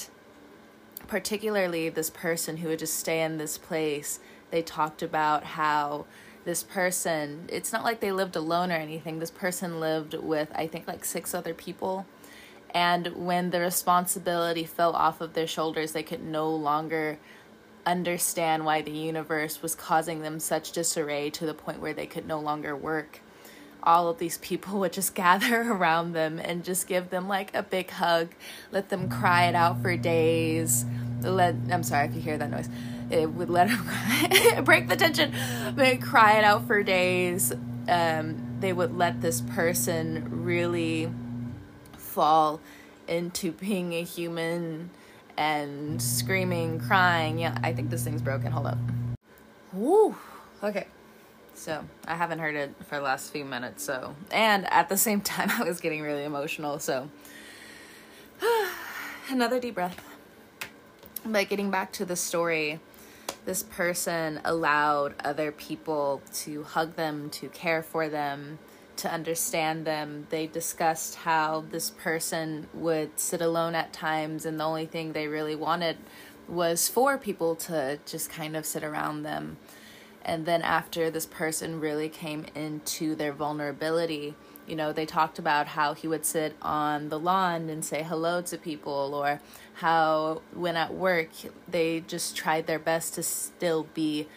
particularly 1.07 1.89
this 1.89 2.09
person 2.09 2.57
who 2.57 2.67
would 2.69 2.79
just 2.79 2.95
stay 2.95 3.21
in 3.21 3.37
this 3.37 3.57
place, 3.57 4.19
they 4.51 4.61
talked 4.61 5.01
about 5.01 5.43
how 5.43 6.05
this 6.45 6.63
person, 6.63 7.45
it's 7.49 7.73
not 7.73 7.83
like 7.83 7.99
they 7.99 8.11
lived 8.11 8.35
alone 8.35 8.71
or 8.71 8.75
anything. 8.75 9.19
This 9.19 9.31
person 9.31 9.79
lived 9.79 10.13
with, 10.13 10.49
I 10.55 10.67
think, 10.67 10.87
like 10.87 11.05
six 11.05 11.33
other 11.33 11.53
people. 11.53 12.05
And 12.71 13.25
when 13.25 13.49
the 13.49 13.59
responsibility 13.59 14.63
fell 14.63 14.93
off 14.93 15.21
of 15.21 15.33
their 15.33 15.47
shoulders, 15.47 15.91
they 15.91 16.03
could 16.03 16.23
no 16.23 16.49
longer 16.49 17.17
understand 17.85 18.65
why 18.65 18.81
the 18.81 18.91
universe 18.91 19.61
was 19.61 19.73
causing 19.75 20.21
them 20.21 20.39
such 20.39 20.71
disarray 20.71 21.29
to 21.31 21.45
the 21.45 21.53
point 21.53 21.79
where 21.79 21.93
they 21.93 22.05
could 22.05 22.27
no 22.27 22.39
longer 22.39 22.75
work. 22.75 23.21
All 23.81 24.09
of 24.09 24.19
these 24.19 24.37
people 24.37 24.79
would 24.79 24.93
just 24.93 25.15
gather 25.25 25.61
around 25.61 26.13
them 26.13 26.39
and 26.39 26.63
just 26.63 26.87
give 26.87 27.09
them 27.09 27.27
like 27.27 27.53
a 27.55 27.63
big 27.63 27.89
hug, 27.89 28.29
let 28.71 28.89
them 28.89 29.09
cry 29.09 29.45
it 29.45 29.55
out 29.55 29.81
for 29.81 29.95
days. 29.97 30.85
Let 31.21 31.55
I'm 31.71 31.83
sorry 31.83 32.07
if 32.07 32.15
you 32.15 32.21
hear 32.21 32.37
that 32.37 32.49
noise 32.49 32.69
it 33.09 33.31
would 33.31 33.49
let 33.49 33.69
him 33.69 34.63
break 34.63 34.87
the 34.87 34.95
tension, 34.95 35.33
but 35.75 36.01
cry 36.01 36.37
it 36.37 36.43
out 36.43 36.67
for 36.67 36.83
days. 36.83 37.51
Um, 37.87 38.57
they 38.59 38.73
would 38.73 38.95
let 38.95 39.21
this 39.21 39.41
person 39.41 40.43
really 40.43 41.11
fall 41.97 42.59
into 43.07 43.51
being 43.51 43.93
a 43.93 44.03
human 44.03 44.91
and 45.37 46.01
screaming, 46.01 46.79
crying. 46.79 47.39
Yeah, 47.39 47.57
I 47.63 47.73
think 47.73 47.89
this 47.89 48.03
thing's 48.03 48.21
broken. 48.21 48.51
Hold 48.51 48.67
up. 48.67 48.77
Woo. 49.73 50.15
Okay. 50.61 50.87
So 51.55 51.83
I 52.07 52.15
haven't 52.15 52.39
heard 52.39 52.55
it 52.55 52.73
for 52.87 52.95
the 52.95 53.01
last 53.01 53.31
few 53.31 53.45
minutes. 53.45 53.83
So, 53.83 54.15
and 54.31 54.71
at 54.71 54.89
the 54.89 54.97
same 54.97 55.21
time, 55.35 55.49
I 55.49 55.63
was 55.63 55.79
getting 55.79 56.01
really 56.01 56.23
emotional. 56.23 56.79
So, 56.79 57.09
another 59.29 59.59
deep 59.59 59.75
breath. 59.75 60.01
But 61.25 61.49
getting 61.49 61.69
back 61.69 61.91
to 61.93 62.05
the 62.05 62.15
story, 62.15 62.79
this 63.49 63.63
person 63.63 64.39
allowed 64.45 65.15
other 65.23 65.51
people 65.51 66.21
to 66.31 66.61
hug 66.61 66.95
them, 66.95 67.31
to 67.31 67.49
care 67.49 67.81
for 67.81 68.07
them, 68.07 68.59
to 68.95 69.11
understand 69.11 69.85
them. 69.85 70.27
They 70.29 70.45
discussed 70.45 71.15
how 71.15 71.65
this 71.71 71.89
person 71.89 72.67
would 72.75 73.19
sit 73.19 73.41
alone 73.41 73.73
at 73.73 73.91
times, 73.91 74.45
and 74.45 74.59
the 74.59 74.65
only 74.65 74.85
thing 74.85 75.13
they 75.13 75.27
really 75.27 75.55
wanted 75.55 75.97
was 76.47 76.87
for 76.87 77.17
people 77.17 77.55
to 77.55 77.97
just 78.05 78.29
kind 78.29 78.55
of 78.55 78.67
sit 78.67 78.83
around 78.83 79.23
them. 79.23 79.57
And 80.21 80.45
then, 80.45 80.61
after 80.61 81.09
this 81.09 81.25
person 81.25 81.79
really 81.79 82.07
came 82.07 82.45
into 82.53 83.15
their 83.15 83.33
vulnerability, 83.33 84.35
you 84.67 84.75
know, 84.75 84.93
they 84.93 85.07
talked 85.07 85.39
about 85.39 85.65
how 85.65 85.95
he 85.95 86.07
would 86.07 86.23
sit 86.23 86.55
on 86.61 87.09
the 87.09 87.17
lawn 87.17 87.67
and 87.67 87.83
say 87.83 88.03
hello 88.03 88.43
to 88.43 88.59
people, 88.59 89.15
or 89.15 89.41
how 89.79 90.41
when 90.53 90.75
at 90.75 90.93
work 90.93 91.29
they 91.67 92.01
just 92.01 92.35
tried 92.35 92.67
their 92.67 92.79
best 92.79 93.15
to 93.15 93.23
still 93.23 93.87
be 93.93 94.27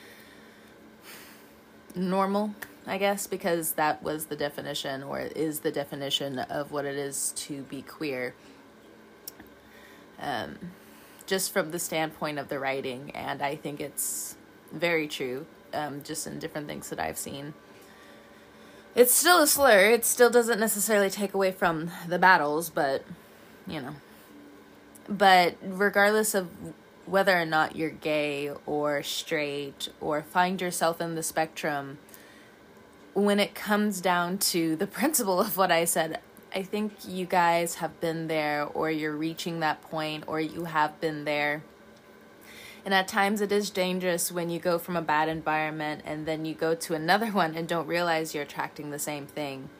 normal, 1.94 2.54
I 2.86 2.98
guess, 2.98 3.26
because 3.26 3.72
that 3.72 4.02
was 4.02 4.26
the 4.26 4.36
definition 4.36 5.02
or 5.02 5.20
is 5.20 5.60
the 5.60 5.70
definition 5.70 6.38
of 6.38 6.72
what 6.72 6.84
it 6.84 6.96
is 6.96 7.32
to 7.36 7.62
be 7.62 7.82
queer. 7.82 8.34
Um, 10.20 10.58
just 11.26 11.52
from 11.52 11.70
the 11.70 11.78
standpoint 11.78 12.38
of 12.38 12.48
the 12.48 12.58
writing, 12.58 13.10
and 13.14 13.42
I 13.42 13.56
think 13.56 13.80
it's 13.80 14.36
very 14.72 15.08
true, 15.08 15.46
um, 15.72 16.02
just 16.02 16.26
in 16.26 16.38
different 16.38 16.66
things 16.68 16.90
that 16.90 17.00
I've 17.00 17.18
seen 17.18 17.54
it's 18.94 19.14
still 19.14 19.42
a 19.42 19.46
slur. 19.46 19.90
It 19.90 20.04
still 20.04 20.30
doesn't 20.30 20.60
necessarily 20.60 21.10
take 21.10 21.34
away 21.34 21.50
from 21.52 21.90
the 22.06 22.18
battles, 22.18 22.70
but 22.70 23.04
you 23.66 23.80
know. 23.80 23.94
But 25.08 25.56
regardless 25.62 26.34
of 26.34 26.48
whether 27.06 27.38
or 27.38 27.44
not 27.44 27.76
you're 27.76 27.90
gay 27.90 28.50
or 28.66 29.02
straight 29.02 29.88
or 30.00 30.22
find 30.22 30.60
yourself 30.60 31.00
in 31.00 31.14
the 31.14 31.22
spectrum, 31.22 31.98
when 33.14 33.40
it 33.40 33.54
comes 33.54 34.00
down 34.00 34.38
to 34.38 34.76
the 34.76 34.86
principle 34.98 35.40
of 35.40 35.56
what 35.56 35.70
I 35.70 35.84
said, 35.84 36.20
I 36.54 36.62
think 36.62 36.92
you 37.06 37.24
guys 37.24 37.76
have 37.76 37.98
been 38.00 38.28
there 38.28 38.64
or 38.64 38.90
you're 38.90 39.16
reaching 39.16 39.60
that 39.60 39.82
point 39.82 40.24
or 40.26 40.40
you 40.40 40.64
have 40.64 41.00
been 41.00 41.24
there. 41.24 41.62
And 42.84 42.92
at 42.92 43.08
times 43.08 43.40
it 43.40 43.52
is 43.52 43.70
dangerous 43.70 44.32
when 44.32 44.50
you 44.50 44.58
go 44.58 44.78
from 44.78 44.96
a 44.96 45.02
bad 45.02 45.28
environment 45.28 46.02
and 46.04 46.26
then 46.26 46.44
you 46.44 46.54
go 46.54 46.74
to 46.74 46.94
another 46.94 47.26
one 47.30 47.54
and 47.54 47.66
don't 47.66 47.86
realize 47.86 48.34
you're 48.34 48.42
attracting 48.42 48.90
the 48.90 48.98
same 48.98 49.26
thing. 49.26 49.70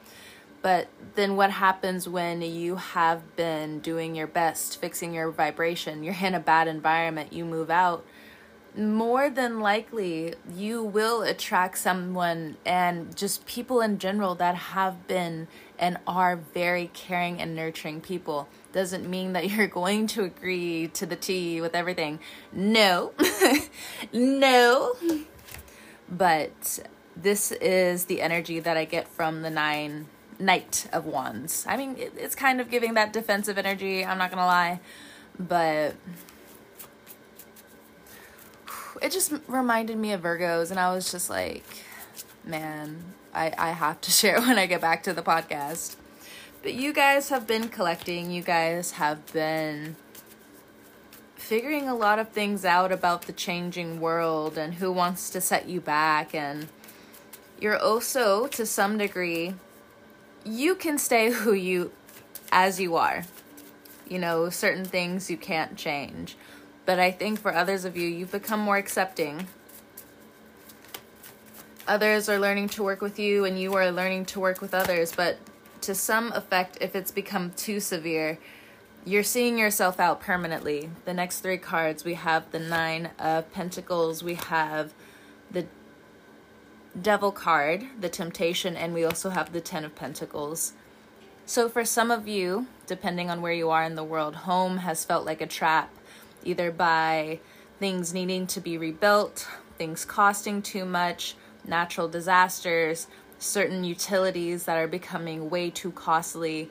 But 0.63 0.89
then 1.17 1.37
what 1.37 1.51
happens 1.51 2.09
when 2.09 2.41
you 2.41 2.77
have 2.77 3.37
been 3.37 3.81
doing 3.81 4.15
your 4.15 4.29
best, 4.29 4.81
fixing 4.81 5.13
your 5.13 5.31
vibration, 5.31 6.05
you're 6.05 6.17
in 6.23 6.35
a 6.35 6.41
bad 6.41 6.69
environment, 6.69 7.33
you 7.33 7.45
move 7.45 7.69
out, 7.69 8.05
more 8.77 9.29
than 9.29 9.61
likely 9.61 10.35
you 10.55 10.83
will 10.83 11.23
attract 11.23 11.77
someone 11.79 12.57
and 12.65 13.15
just 13.15 13.45
people 13.45 13.81
in 13.81 13.99
general 13.99 14.35
that 14.37 14.55
have 14.55 15.07
been 15.07 15.47
and 15.79 15.99
are 16.07 16.37
very 16.37 16.91
caring 16.95 17.41
and 17.41 17.55
nurturing 17.55 18.01
people 18.01 18.49
doesn't 18.73 19.09
mean 19.09 19.35
that 19.35 19.51
you're 19.51 19.67
going 19.83 20.07
to 20.07 20.25
agree 20.25 20.89
to 20.89 21.05
the 21.05 21.17
T 21.17 21.61
with 21.61 21.75
everything. 21.75 22.21
No. 22.53 23.13
no. 24.13 24.95
But 26.09 26.79
this 27.15 27.53
is 27.53 28.07
the 28.07 28.23
energy 28.23 28.61
that 28.61 28.77
I 28.77 28.85
get 28.85 29.09
from 29.09 29.43
the 29.43 29.51
nine 29.51 30.07
Knight 30.43 30.89
of 30.93 31.07
Wands. 31.07 31.65
I 31.69 31.77
mean, 31.77 31.97
it, 31.97 32.13
it's 32.17 32.35
kind 32.35 32.61
of 32.61 32.71
giving 32.71 32.95
that 32.95 33.13
defensive 33.13 33.59
energy, 33.59 34.05
I'm 34.05 34.19
not 34.19 34.31
gonna 34.31 34.47
lie. 34.47 34.81
But 35.39 35.95
it 39.01 39.13
just 39.13 39.33
reminded 39.47 39.97
me 39.97 40.13
of 40.13 40.23
Virgos, 40.23 40.71
and 40.71 40.79
I 40.79 40.93
was 40.93 41.11
just 41.11 41.31
like, 41.31 41.65
man, 42.45 43.03
I, 43.35 43.53
I 43.57 43.71
have 43.71 44.01
to 44.03 44.11
share 44.21 44.41
when 44.41 44.59
I 44.59 44.67
get 44.67 44.81
back 44.81 45.03
to 45.05 45.13
the 45.13 45.23
podcast. 45.23 45.97
But 46.63 46.75
you 46.75 46.93
guys 46.93 47.31
have 47.31 47.47
been 47.47 47.69
collecting, 47.69 48.31
you 48.31 48.43
guys 48.43 48.93
have 48.93 49.33
been 49.33 49.97
figuring 51.35 51.89
a 51.89 51.95
lot 51.95 52.21
of 52.21 52.29
things 52.29 52.65
out 52.65 52.93
about 52.93 53.23
the 53.23 53.33
changing 53.33 54.01
world 54.01 54.57
and 54.57 54.75
who 54.75 54.93
wants 54.93 55.29
to 55.31 55.41
set 55.41 55.69
you 55.69 55.81
back. 55.81 56.35
And 56.35 56.69
you're 57.61 57.77
also, 57.77 58.47
to 58.47 58.65
some 58.65 58.97
degree, 58.97 59.55
you 60.45 60.75
can 60.75 60.99
stay 60.99 61.31
who 61.31 61.53
you 61.53 61.93
as 62.51 62.81
you 62.81 62.97
are. 62.97 63.25
You 64.09 64.19
know, 64.19 64.51
certain 64.51 64.85
things 64.85 65.31
you 65.31 65.37
can't 65.37 65.77
change. 65.77 66.37
But 66.85 66.99
I 66.99 67.11
think 67.11 67.41
for 67.41 67.55
others 67.55 67.85
of 67.85 67.97
you, 67.97 68.09
you've 68.09 68.33
become 68.33 68.61
more 68.61 68.77
accepting. 68.77 69.47
Others 71.87 72.29
are 72.29 72.39
learning 72.39 72.69
to 72.71 72.83
work 72.83 73.01
with 73.01 73.19
you, 73.19 73.45
and 73.45 73.59
you 73.59 73.75
are 73.75 73.91
learning 73.91 74.27
to 74.27 74.41
work 74.41 74.61
with 74.61 74.75
others. 74.75 75.13
But 75.13 75.39
to 75.83 75.95
some 75.95 76.33
effect, 76.33 76.79
if 76.81 76.95
it's 76.95 77.11
become 77.11 77.53
too 77.53 77.81
severe, 77.81 78.39
you're 79.05 79.23
seeing 79.23 79.59
yourself 79.59 79.99
out 79.99 80.21
permanently. 80.21 80.91
The 81.05 81.15
next 81.15 81.41
three 81.41 81.59
cards 81.59 82.05
we 82.05 82.15
have 82.15 82.51
the 82.53 82.61
Nine 82.61 83.11
of 83.19 83.51
Pentacles, 83.53 84.23
we 84.23 84.35
have 84.35 84.93
the 85.51 85.67
Devil 87.01 87.33
card, 87.33 87.87
the 87.99 88.09
Temptation, 88.09 88.77
and 88.77 88.93
we 88.93 89.05
also 89.05 89.31
have 89.31 89.53
the 89.53 89.61
Ten 89.61 89.85
of 89.85 89.95
Pentacles. 89.95 90.75
So, 91.47 91.69
for 91.69 91.85
some 91.85 92.11
of 92.11 92.29
you, 92.29 92.67
depending 92.87 93.31
on 93.31 93.41
where 93.41 93.53
you 93.53 93.71
are 93.71 93.83
in 93.83 93.95
the 93.95 94.05
world, 94.05 94.37
home 94.37 94.79
has 94.79 95.05
felt 95.05 95.25
like 95.25 95.41
a 95.41 95.47
trap, 95.47 95.91
either 96.45 96.71
by 96.71 97.41
things 97.79 98.13
needing 98.13 98.47
to 98.49 98.61
be 98.61 98.77
rebuilt, 98.77 99.49
things 99.79 100.05
costing 100.05 100.61
too 100.61 100.85
much, 100.85 101.35
natural 101.65 102.09
disasters, 102.09 103.07
certain 103.39 103.85
utilities 103.85 104.65
that 104.65 104.77
are 104.77 104.87
becoming 104.87 105.51
way 105.51 105.71
too 105.71 105.93
costly. 105.93 106.71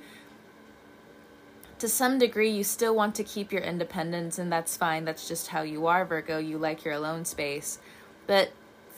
To 1.80 1.90
some 1.90 2.20
degree, 2.20 2.52
you 2.52 2.64
still 2.64 2.96
want 2.96 3.16
to 3.16 3.24
keep 3.24 3.52
your 3.52 3.64
independence, 3.64 4.38
and 4.38 4.52
that's 4.52 4.78
fine. 4.78 5.04
That's 5.04 5.28
just 5.28 5.48
how 5.48 5.64
you 5.64 5.88
are, 5.88 6.06
Virgo. 6.06 6.38
You 6.38 6.60
like 6.60 6.86
your 6.86 6.94
alone 6.94 7.26
space. 7.26 7.80
But 8.28 8.52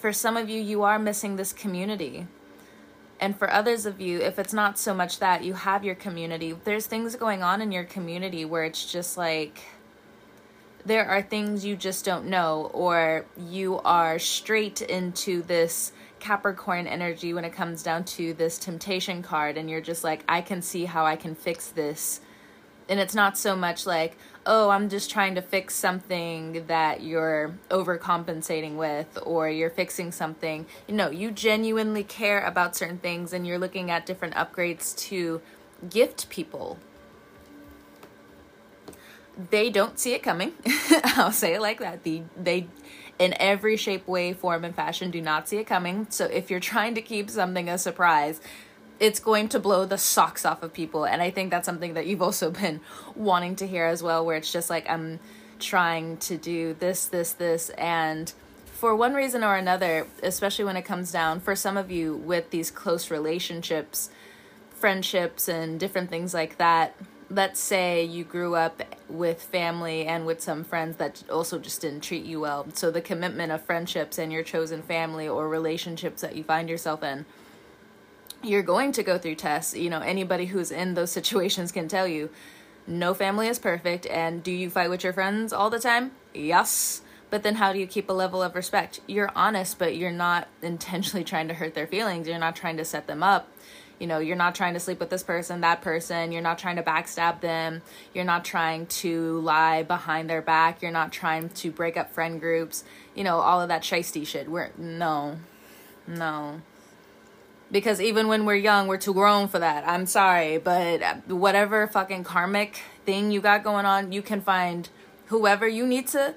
for 0.04 0.12
some 0.12 0.36
of 0.36 0.50
you, 0.50 0.62
you 0.62 0.84
are 0.84 1.00
missing 1.00 1.38
this 1.38 1.54
community. 1.54 2.28
And 3.22 3.40
for 3.40 3.50
others 3.50 3.86
of 3.86 4.02
you, 4.02 4.20
if 4.20 4.38
it's 4.38 4.52
not 4.52 4.78
so 4.78 4.94
much 4.94 5.20
that 5.20 5.46
you 5.46 5.54
have 5.54 5.86
your 5.86 5.96
community, 5.96 6.54
there's 6.66 6.88
things 6.88 7.16
going 7.16 7.42
on 7.42 7.62
in 7.62 7.72
your 7.72 7.86
community 7.86 8.44
where 8.44 8.66
it's 8.66 8.92
just 8.92 9.16
like 9.18 9.62
there 10.86 11.06
are 11.06 11.22
things 11.22 11.64
you 11.64 11.78
just 11.78 12.04
don't 12.04 12.26
know, 12.26 12.70
or 12.74 13.26
you 13.38 13.80
are 13.86 14.20
straight 14.20 14.82
into 14.82 15.42
this 15.42 15.94
Capricorn 16.20 16.86
energy 16.86 17.34
when 17.34 17.46
it 17.46 17.54
comes 17.54 17.82
down 17.82 18.04
to 18.04 18.34
this 18.34 18.58
temptation 18.58 19.24
card, 19.24 19.56
and 19.56 19.70
you're 19.70 19.80
just 19.80 20.04
like, 20.04 20.26
I 20.28 20.42
can 20.42 20.62
see 20.62 20.84
how 20.84 21.06
I 21.06 21.16
can 21.16 21.34
fix 21.34 21.70
this. 21.70 22.20
And 22.90 23.00
it's 23.00 23.16
not 23.16 23.38
so 23.38 23.56
much 23.56 23.86
like, 23.86 24.18
oh, 24.46 24.70
I'm 24.70 24.90
just 24.90 25.10
trying 25.10 25.36
to 25.36 25.42
fix 25.42 25.74
something 25.76 26.66
that 26.68 27.02
you're 27.02 27.58
overcompensating 27.70 28.76
with, 28.76 29.18
or 29.24 29.50
you're 29.50 29.70
fixing 29.70 30.12
something. 30.12 30.66
You 30.88 30.96
know, 30.96 31.10
you 31.10 31.32
genuinely 31.32 32.04
care 32.04 32.44
about 32.44 32.76
certain 32.76 32.98
things, 32.98 33.34
and 33.34 33.48
you're 33.48 33.60
looking 33.60 33.90
at 33.90 34.06
different 34.06 34.36
upgrades 34.36 34.98
to 35.08 35.42
gift 35.90 36.30
people. 36.30 36.78
They 39.50 39.70
don't 39.70 39.98
see 39.98 40.14
it 40.14 40.22
coming. 40.22 40.54
I'll 41.04 41.32
say 41.32 41.56
it 41.56 41.62
like 41.62 41.80
that. 41.80 42.04
The, 42.04 42.24
they 42.38 42.68
in 43.20 43.34
every 43.40 43.78
shape, 43.78 44.08
way, 44.08 44.34
form, 44.34 44.64
and 44.66 44.76
fashion. 44.76 45.12
Do 45.12 45.22
not 45.22 45.48
see 45.48 45.58
it 45.58 45.66
coming. 45.66 46.08
So 46.10 46.26
if 46.26 46.50
you're 46.50 46.60
trying 46.60 46.96
to 46.96 47.02
keep 47.02 47.30
something 47.30 47.70
a 47.70 47.78
surprise, 47.78 48.42
it's 49.00 49.20
going 49.20 49.50
to 49.50 49.60
blow 49.60 49.86
the 49.86 49.98
socks 49.98 50.46
off 50.46 50.64
of 50.64 50.74
people. 50.74 51.06
And 51.06 51.22
I 51.22 51.30
think 51.30 51.52
that's 51.52 51.66
something 51.66 51.94
that 51.94 52.08
you've 52.08 52.22
also 52.22 52.52
been 52.64 52.80
wanting 53.16 53.56
to 53.58 53.68
hear 53.68 53.86
as 53.86 54.04
well, 54.04 54.26
where 54.26 54.38
it's 54.38 54.52
just 54.52 54.70
like, 54.70 54.90
I'm 54.90 55.20
trying 55.60 56.18
to 56.18 56.38
do 56.38 56.76
this, 56.80 57.06
this, 57.06 57.34
this, 57.34 57.70
and 57.72 58.34
for 58.84 58.96
one 58.96 59.14
reason 59.14 59.46
or 59.46 59.56
another, 59.56 60.08
especially 60.22 60.66
when 60.66 60.76
it 60.76 60.82
comes 60.82 61.10
down 61.10 61.40
for 61.40 61.56
some 61.56 61.78
of 61.78 61.90
you 61.90 62.18
with 62.18 62.50
these 62.50 62.70
close 62.70 63.10
relationships, 63.10 64.10
friendships, 64.72 65.48
and 65.48 65.80
different 65.80 66.10
things 66.10 66.34
like 66.34 66.58
that, 66.58 66.94
let's 67.30 67.62
say 67.62 68.04
you 68.04 68.26
grew 68.26 68.56
up 68.56 68.84
with 69.08 69.42
family 69.42 70.06
and 70.06 70.26
with 70.26 70.42
some 70.42 70.66
friends 70.66 70.98
that 70.98 71.24
also 71.30 71.60
just 71.60 71.80
didn't 71.82 72.02
treat 72.02 72.26
you 72.26 72.42
well. 72.42 72.66
So 72.74 72.92
the 72.92 73.00
commitment 73.00 73.54
of 73.54 73.62
friendships 73.64 74.18
and 74.18 74.34
your 74.34 74.44
chosen 74.44 74.82
family 74.82 75.30
or 75.30 75.48
relationships 75.48 76.22
that 76.22 76.36
you 76.36 76.44
find 76.44 76.70
yourself 76.70 77.04
in, 77.04 77.26
you're 78.44 78.64
going 78.64 78.92
to 78.94 79.04
go 79.04 79.18
through 79.18 79.36
tests. 79.36 79.76
You 79.76 79.90
know, 79.90 80.00
anybody 80.00 80.46
who's 80.46 80.72
in 80.72 80.94
those 80.94 81.12
situations 81.20 81.72
can 81.72 81.88
tell 81.88 82.08
you 82.08 82.30
no 82.86 83.14
family 83.14 83.48
is 83.48 83.60
perfect. 83.60 84.06
And 84.08 84.44
do 84.44 84.52
you 84.52 84.70
fight 84.70 84.90
with 84.90 85.04
your 85.04 85.14
friends 85.14 85.54
all 85.54 85.70
the 85.70 85.80
time? 85.80 86.12
Yes. 86.34 87.02
But 87.30 87.42
then 87.42 87.56
how 87.56 87.74
do 87.74 87.80
you 87.80 87.88
keep 87.88 88.10
a 88.10 88.14
level 88.14 88.44
of 88.44 88.54
respect? 88.54 89.00
You're 89.08 89.32
honest, 89.36 89.80
but 89.80 89.96
you're 89.96 90.12
not 90.12 90.48
intentionally 90.62 91.24
trying 91.24 91.48
to 91.48 91.54
hurt 91.54 91.74
their 91.74 91.88
feelings. 91.88 92.28
You're 92.28 92.38
not 92.38 92.56
trying 92.56 92.78
to 92.78 92.86
set 92.86 93.08
them 93.08 93.24
up 93.24 93.50
you 94.00 94.08
know 94.08 94.20
you're 94.20 94.36
not 94.36 94.56
trying 94.56 94.74
to 94.74 94.80
sleep 94.80 95.00
with 95.00 95.10
this 95.10 95.24
person 95.24 95.62
that 95.62 95.82
person 95.82 96.32
you're 96.32 96.42
not 96.42 96.58
trying 96.58 96.76
to 96.76 96.84
backstab 96.84 97.40
them 97.42 97.82
you're 98.14 98.26
not 98.26 98.44
trying 98.44 98.86
to 98.88 99.40
lie 99.40 99.84
behind 99.84 100.30
their 100.30 100.42
back 100.42 100.82
you're 100.82 100.92
not 100.92 101.12
trying 101.12 101.48
to 101.50 101.72
break 101.72 101.96
up 101.96 102.12
friend 102.12 102.42
groups 102.42 102.84
you 103.16 103.24
know 103.24 103.40
all 103.40 103.62
of 103.62 103.70
that 103.70 103.82
shisty 103.82 104.26
shit 104.26 104.50
we're 104.50 104.72
no 104.78 105.38
no 106.08 106.62
because 107.74 108.00
even 108.00 108.30
when 108.30 108.46
we're 108.46 108.56
young 108.56 108.88
we're 108.88 108.98
too 108.98 109.14
grown 109.14 109.50
for 109.50 109.60
that. 109.60 109.86
I'm 109.86 110.06
sorry 110.06 110.58
but 110.58 111.28
whatever 111.28 111.86
fucking 111.88 112.24
karmic 112.24 112.82
thing 113.06 113.32
you 113.32 113.42
got 113.42 113.64
going 113.64 113.86
on 113.86 114.14
you 114.14 114.22
can 114.22 114.40
find 114.40 114.88
whoever 115.26 115.68
you 115.68 115.86
need 115.86 116.08
to 116.10 116.36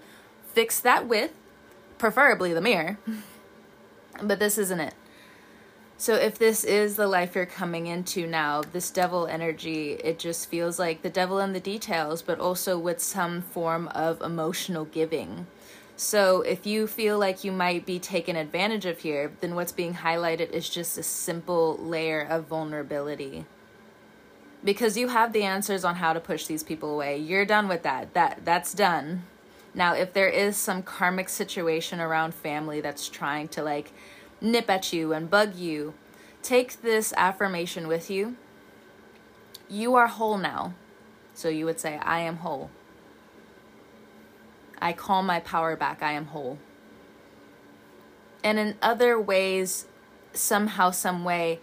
fix 0.52 0.80
that 0.80 1.06
with 1.06 1.30
preferably 1.98 2.52
the 2.52 2.60
mirror. 2.60 2.98
But 4.22 4.38
this 4.38 4.56
isn't 4.56 4.80
it. 4.80 4.94
So 5.98 6.14
if 6.14 6.38
this 6.38 6.62
is 6.62 6.96
the 6.96 7.06
life 7.06 7.34
you're 7.34 7.46
coming 7.46 7.86
into 7.86 8.26
now, 8.26 8.60
this 8.60 8.90
devil 8.90 9.26
energy, 9.26 9.92
it 9.92 10.18
just 10.18 10.50
feels 10.50 10.78
like 10.78 11.00
the 11.00 11.08
devil 11.08 11.38
in 11.38 11.54
the 11.54 11.60
details, 11.60 12.20
but 12.20 12.38
also 12.38 12.78
with 12.78 13.00
some 13.00 13.40
form 13.40 13.88
of 13.88 14.20
emotional 14.20 14.84
giving. 14.84 15.46
So 15.96 16.42
if 16.42 16.66
you 16.66 16.86
feel 16.86 17.18
like 17.18 17.42
you 17.42 17.52
might 17.52 17.86
be 17.86 17.98
taken 17.98 18.36
advantage 18.36 18.84
of 18.84 18.98
here, 18.98 19.32
then 19.40 19.54
what's 19.54 19.72
being 19.72 19.94
highlighted 19.94 20.50
is 20.50 20.68
just 20.68 20.98
a 20.98 21.02
simple 21.02 21.78
layer 21.78 22.20
of 22.20 22.44
vulnerability. 22.44 23.46
Because 24.62 24.98
you 24.98 25.08
have 25.08 25.32
the 25.32 25.44
answers 25.44 25.84
on 25.84 25.96
how 25.96 26.12
to 26.12 26.20
push 26.20 26.46
these 26.46 26.62
people 26.62 26.92
away. 26.92 27.16
You're 27.16 27.46
done 27.46 27.66
with 27.66 27.82
that. 27.84 28.12
That 28.12 28.44
that's 28.44 28.74
done. 28.74 29.22
Now, 29.74 29.94
if 29.94 30.12
there 30.12 30.28
is 30.28 30.56
some 30.56 30.82
karmic 30.82 31.28
situation 31.30 32.00
around 32.00 32.34
family 32.34 32.80
that's 32.80 33.08
trying 33.08 33.48
to 33.48 33.62
like 33.62 33.92
nip 34.40 34.68
at 34.68 34.92
you 34.92 35.14
and 35.14 35.30
bug 35.30 35.54
you, 35.54 35.94
take 36.42 36.82
this 36.82 37.14
affirmation 37.16 37.88
with 37.88 38.10
you. 38.10 38.36
You 39.68 39.94
are 39.94 40.08
whole 40.08 40.36
now. 40.36 40.74
So 41.34 41.48
you 41.48 41.64
would 41.64 41.80
say, 41.80 41.98
I 41.98 42.20
am 42.20 42.38
whole. 42.38 42.70
I 44.80 44.92
call 44.92 45.22
my 45.22 45.40
power 45.40 45.76
back. 45.76 46.02
I 46.02 46.12
am 46.12 46.26
whole. 46.26 46.58
And 48.44 48.58
in 48.58 48.76
other 48.80 49.20
ways, 49.20 49.86
somehow, 50.32 50.90
some 50.90 51.24
way, 51.24 51.60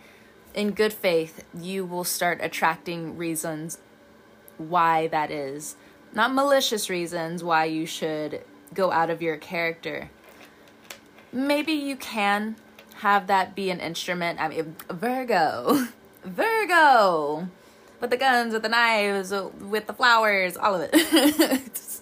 in 0.53 0.71
good 0.71 0.93
faith, 0.93 1.43
you 1.57 1.85
will 1.85 2.03
start 2.03 2.39
attracting 2.41 3.17
reasons 3.17 3.79
why 4.57 5.07
that 5.07 5.31
is. 5.31 5.75
Not 6.13 6.33
malicious 6.33 6.89
reasons 6.89 7.43
why 7.43 7.65
you 7.65 7.85
should 7.85 8.43
go 8.73 8.91
out 8.91 9.09
of 9.09 9.21
your 9.21 9.37
character. 9.37 10.09
Maybe 11.31 11.71
you 11.71 11.95
can 11.95 12.55
have 12.97 13.27
that 13.27 13.55
be 13.55 13.69
an 13.69 13.79
instrument. 13.79 14.39
I 14.39 14.47
mean, 14.47 14.75
Virgo. 14.89 15.87
Virgo. 16.23 17.47
With 17.99 18.09
the 18.09 18.17
guns, 18.17 18.53
with 18.53 18.61
the 18.63 18.69
knives, 18.69 19.33
with 19.59 19.87
the 19.87 19.93
flowers, 19.93 20.57
all 20.57 20.75
of 20.75 20.89
it. 20.91 21.79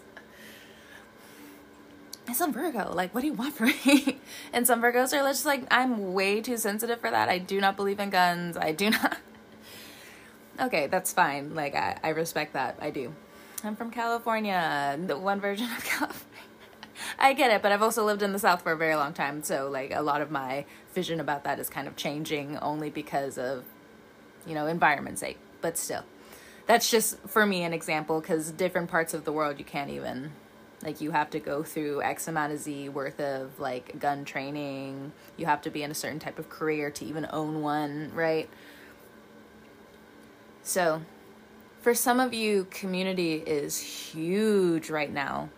some 2.34 2.54
Virgo. 2.54 2.94
Like, 2.94 3.14
what 3.14 3.22
do 3.22 3.28
you 3.28 3.34
want 3.34 3.56
from 3.56 3.74
me? 3.86 4.20
and 4.54 4.66
some 4.68 4.82
Virgos 4.82 5.14
are 5.14 5.28
just 5.28 5.46
like, 5.46 5.66
I'm 5.72 6.14
way 6.14 6.42
too 6.42 6.58
sensitive 6.58 7.00
for 7.00 7.10
that. 7.10 7.30
I 7.30 7.38
do 7.38 7.62
not 7.62 7.76
believe 7.76 8.00
in 8.00 8.10
guns. 8.10 8.58
I 8.58 8.72
do 8.72 8.90
not. 8.92 9.18
okay, 10.60 10.88
that's 10.88 11.14
fine. 11.14 11.56
Like, 11.56 11.76
I, 11.76 11.98
I 12.04 12.10
respect 12.10 12.54
that. 12.54 12.78
I 12.82 12.90
do. 12.90 13.14
I'm 13.64 13.76
from 13.76 13.92
California, 13.92 15.00
the 15.06 15.18
one 15.18 15.40
version 15.40 15.68
of 15.72 15.84
California. 15.84 16.28
I 17.18 17.34
get 17.34 17.52
it, 17.52 17.62
but 17.62 17.72
I've 17.72 17.82
also 17.82 18.06
lived 18.06 18.22
in 18.22 18.32
the 18.32 18.40
South 18.40 18.62
for 18.62 18.72
a 18.72 18.78
very 18.78 18.96
long 18.96 19.14
time. 19.14 19.44
So, 19.44 19.70
like, 19.70 19.92
a 19.94 20.02
lot 20.02 20.22
of 20.22 20.32
my 20.32 20.66
vision 20.94 21.20
about 21.20 21.44
that 21.46 21.60
is 21.60 21.70
kind 21.70 21.88
of 21.88 21.96
changing 21.96 22.58
only 22.58 22.90
because 22.90 23.38
of, 23.38 23.64
you 24.46 24.54
know, 24.54 24.68
environment 24.68 25.20
sake. 25.20 25.38
But 25.62 25.78
still, 25.78 26.04
that's 26.68 26.90
just 26.90 27.20
for 27.28 27.46
me 27.46 27.64
an 27.64 27.74
example 27.74 28.22
because 28.22 28.52
different 28.52 28.90
parts 28.90 29.14
of 29.14 29.26
the 29.26 29.32
world 29.32 29.60
you 29.60 29.66
can't 29.66 29.90
even 29.90 30.32
like 30.84 31.02
you 31.02 31.12
have 31.12 31.30
to 31.30 31.40
go 31.40 31.64
through 31.64 32.02
x 32.02 32.28
amount 32.28 32.52
of 32.52 32.60
z 32.60 32.90
worth 32.90 33.20
of 33.20 33.60
like 33.60 34.00
gun 34.00 34.26
training 34.26 35.12
you 35.38 35.46
have 35.46 35.62
to 35.62 35.70
be 35.70 35.84
in 35.84 35.92
a 35.92 35.96
certain 35.96 36.20
type 36.20 36.40
of 36.40 36.50
career 36.50 36.90
to 36.90 37.06
even 37.06 37.28
own 37.32 37.62
one 37.62 38.12
right 38.14 38.50
so 40.64 41.02
for 41.82 41.94
some 41.94 42.20
of 42.20 42.34
you 42.34 42.68
community 42.70 43.36
is 43.36 43.80
huge 43.80 44.90
right 44.90 45.12
now 45.12 45.50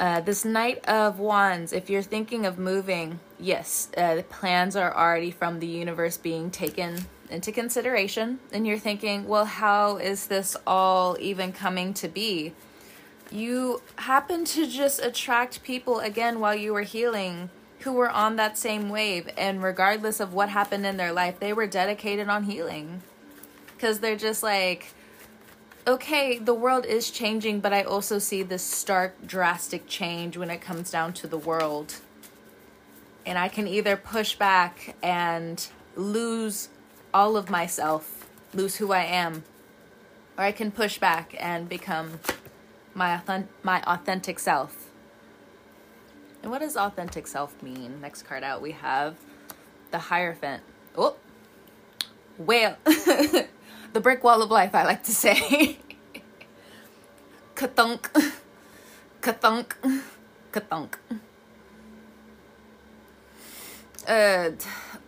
uh, 0.00 0.20
this 0.20 0.44
Knight 0.44 0.84
of 0.86 1.20
Wands, 1.20 1.72
if 1.72 1.88
you're 1.88 2.02
thinking 2.02 2.46
of 2.46 2.58
moving, 2.58 3.20
yes, 3.38 3.88
uh, 3.96 4.16
the 4.16 4.22
plans 4.24 4.74
are 4.74 4.94
already 4.94 5.30
from 5.30 5.60
the 5.60 5.68
universe 5.68 6.16
being 6.16 6.50
taken 6.50 7.06
into 7.30 7.52
consideration. 7.52 8.40
And 8.52 8.66
you're 8.66 8.78
thinking, 8.78 9.28
well, 9.28 9.44
how 9.44 9.98
is 9.98 10.26
this 10.26 10.56
all 10.66 11.16
even 11.20 11.52
coming 11.52 11.94
to 11.94 12.08
be? 12.08 12.52
You 13.30 13.82
happen 13.96 14.44
to 14.44 14.66
just 14.66 15.02
attract 15.02 15.62
people 15.62 16.00
again 16.00 16.40
while 16.40 16.54
you 16.54 16.72
were 16.72 16.82
healing 16.82 17.50
who 17.80 17.92
were 17.92 18.10
on 18.10 18.36
that 18.36 18.56
same 18.56 18.88
wave 18.88 19.28
and 19.36 19.62
regardless 19.62 20.18
of 20.18 20.32
what 20.32 20.48
happened 20.48 20.86
in 20.86 20.96
their 20.96 21.12
life 21.12 21.38
they 21.38 21.52
were 21.52 21.66
dedicated 21.66 22.28
on 22.28 22.44
healing. 22.44 23.02
Because 23.74 24.00
they're 24.00 24.16
just 24.16 24.42
like 24.42 24.94
okay 25.86 26.38
the 26.38 26.54
world 26.54 26.86
is 26.86 27.10
changing 27.10 27.60
but 27.60 27.70
i 27.70 27.82
also 27.82 28.18
see 28.18 28.42
this 28.42 28.62
stark 28.62 29.14
drastic 29.26 29.86
change 29.86 30.34
when 30.34 30.48
it 30.48 30.62
comes 30.62 30.90
down 30.90 31.12
to 31.12 31.26
the 31.26 31.38
world. 31.38 31.96
And 33.26 33.38
i 33.38 33.48
can 33.48 33.66
either 33.66 33.96
push 33.96 34.34
back 34.34 34.94
and 35.02 35.66
lose 35.96 36.68
all 37.12 37.36
of 37.36 37.50
myself 37.50 38.28
lose 38.54 38.76
who 38.76 38.92
i 38.92 39.02
am 39.02 39.44
or 40.38 40.44
i 40.44 40.52
can 40.52 40.70
push 40.70 40.98
back 40.98 41.34
and 41.38 41.68
become 41.68 42.18
my 42.94 43.14
authentic, 43.14 43.50
my 43.64 43.82
authentic 43.82 44.38
self. 44.38 44.90
And 46.42 46.50
what 46.50 46.60
does 46.60 46.76
authentic 46.76 47.26
self 47.26 47.60
mean? 47.62 48.00
Next 48.00 48.22
card 48.22 48.42
out, 48.42 48.62
we 48.62 48.72
have 48.72 49.16
the 49.90 49.98
Hierophant. 49.98 50.62
Oh, 50.96 51.16
whale. 52.36 52.76
the 52.84 54.00
brick 54.00 54.22
wall 54.22 54.42
of 54.42 54.50
life, 54.50 54.74
I 54.74 54.84
like 54.84 55.04
to 55.04 55.12
say. 55.12 55.78
Kathunk. 57.54 58.10
Kathunk. 59.22 60.02
Kathunk. 60.52 60.94
Uh, 64.06 64.50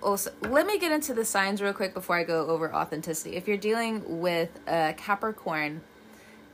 also, 0.02 0.30
let 0.42 0.66
me 0.66 0.78
get 0.78 0.92
into 0.92 1.12
the 1.12 1.24
signs 1.24 1.60
real 1.60 1.72
quick 1.72 1.92
before 1.92 2.16
I 2.16 2.24
go 2.24 2.46
over 2.46 2.72
authenticity. 2.72 3.36
If 3.36 3.46
you're 3.46 3.56
dealing 3.56 4.20
with 4.20 4.48
a 4.66 4.94
Capricorn, 4.96 5.82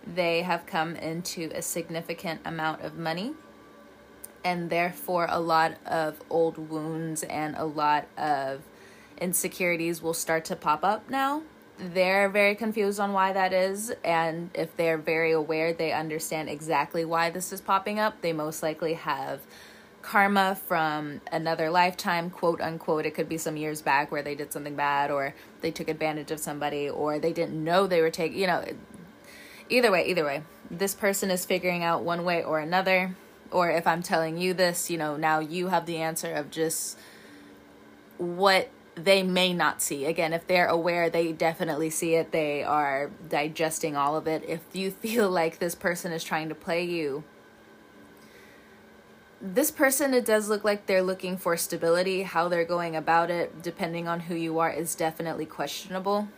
they 0.07 0.43
have 0.43 0.67
come 0.67 0.97
into 0.97 1.51
a 1.55 1.63
significant 1.63 2.41
amount 2.45 2.83
of 2.83 2.97
money 2.97 3.35
and 4.45 4.71
therefore 4.71 5.27
a 5.31 5.41
lot 5.41 5.75
of 5.87 6.21
old 6.29 6.59
wounds 6.71 7.23
and 7.23 7.55
a 7.57 7.65
lot 7.65 8.07
of 8.17 8.63
insecurities 9.19 10.03
will 10.03 10.15
start 10.15 10.45
to 10.47 10.57
pop 10.57 10.85
up 10.85 11.09
now. 11.09 11.43
They're 11.79 12.29
very 12.29 12.55
confused 12.55 13.01
on 13.01 13.13
why 13.13 13.33
that 13.33 13.53
is 13.53 13.93
and 14.05 14.51
if 14.55 14.77
they're 14.77 14.99
very 14.99 15.33
aware 15.33 15.73
they 15.73 15.93
understand 15.93 16.49
exactly 16.49 17.05
why 17.05 17.31
this 17.31 17.53
is 17.53 17.61
popping 17.61 17.99
up. 17.99 18.21
They 18.21 18.33
most 18.33 18.63
likely 18.63 18.95
have 18.95 19.41
karma 20.03 20.57
from 20.67 21.21
another 21.31 21.71
lifetime 21.71 22.29
quote 22.29 22.61
unquote. 22.61 23.07
It 23.07 23.15
could 23.15 23.29
be 23.29 23.39
some 23.39 23.57
years 23.57 23.83
back 23.83 24.11
where 24.11 24.23
they 24.23 24.35
did 24.35 24.53
something 24.53 24.75
bad 24.75 25.11
or 25.11 25.35
they 25.61 25.71
took 25.71 25.89
advantage 25.89 26.33
of 26.33 26.41
somebody 26.41 26.91
or 26.91 27.21
they 27.21 27.33
didn't 27.33 27.63
know 27.63 27.87
they 27.87 28.01
were 28.01 28.11
taking 28.11 28.41
you 28.41 28.49
know 28.49 28.65
either 29.69 29.91
way, 29.91 30.09
either 30.09 30.25
way, 30.25 30.43
this 30.71 30.95
person 30.95 31.31
is 31.31 31.45
figuring 31.45 31.83
out 31.83 32.03
one 32.03 32.25
way 32.25 32.43
or 32.43 32.59
another. 32.59 33.17
Or 33.51 33.71
if 33.71 33.87
I'm 33.87 34.03
telling 34.03 34.39
you 34.39 34.55
this, 34.55 34.91
you 34.91 34.97
know, 34.97 35.17
now 35.17 35.41
you 35.41 35.69
have 35.69 35.87
the 35.87 35.99
answer 35.99 36.33
of 36.33 36.51
just 36.51 36.99
what 38.17 38.71
they 38.95 39.23
may 39.23 39.53
not 39.53 39.83
see. 39.83 40.07
Again, 40.07 40.33
if 40.33 40.47
they're 40.47 40.67
aware, 40.67 41.11
they 41.11 41.33
definitely 41.33 41.91
see 41.91 42.15
it. 42.15 42.33
They 42.33 42.63
are 42.63 43.11
digesting 43.29 43.97
all 43.97 44.17
of 44.17 44.27
it. 44.27 44.45
If 44.47 44.61
you 44.73 44.91
feel 45.03 45.31
like 45.31 45.59
this 45.59 45.75
person 45.75 46.13
is 46.13 46.25
trying 46.25 46.49
to 46.49 46.55
play 46.55 46.85
you, 46.85 47.25
this 49.41 49.73
person, 49.73 50.15
it 50.15 50.25
does 50.25 50.49
look 50.49 50.63
like 50.63 50.87
they're 50.87 51.03
looking 51.03 51.37
for 51.37 51.57
stability. 51.57 52.23
How 52.23 52.49
they're 52.49 52.65
going 52.65 52.95
about 52.95 53.29
it, 53.29 53.61
depending 53.61 54.07
on 54.07 54.21
who 54.21 54.37
you 54.37 54.61
are, 54.61 54.71
is 54.71 54.95
definitely 54.95 55.47
questionable 55.47 56.29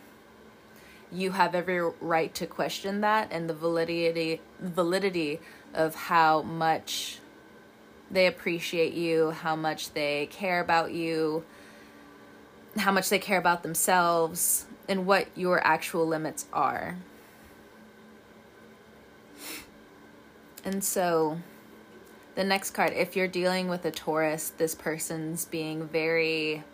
you 1.14 1.30
have 1.32 1.54
every 1.54 1.80
right 2.00 2.34
to 2.34 2.46
question 2.46 3.00
that 3.00 3.28
and 3.30 3.48
the 3.48 3.54
validity 3.54 4.40
validity 4.60 5.40
of 5.72 5.94
how 5.94 6.42
much 6.42 7.18
they 8.10 8.26
appreciate 8.26 8.94
you, 8.94 9.30
how 9.30 9.56
much 9.56 9.92
they 9.92 10.26
care 10.26 10.60
about 10.60 10.92
you, 10.92 11.44
how 12.76 12.92
much 12.92 13.08
they 13.08 13.18
care 13.18 13.38
about 13.38 13.62
themselves, 13.62 14.66
and 14.88 15.06
what 15.06 15.26
your 15.34 15.64
actual 15.66 16.06
limits 16.06 16.46
are. 16.52 16.96
And 20.64 20.82
so, 20.82 21.38
the 22.34 22.44
next 22.44 22.70
card, 22.70 22.92
if 22.94 23.16
you're 23.16 23.28
dealing 23.28 23.68
with 23.68 23.84
a 23.84 23.90
Taurus, 23.90 24.50
this 24.50 24.74
person's 24.74 25.44
being 25.44 25.86
very 25.86 26.64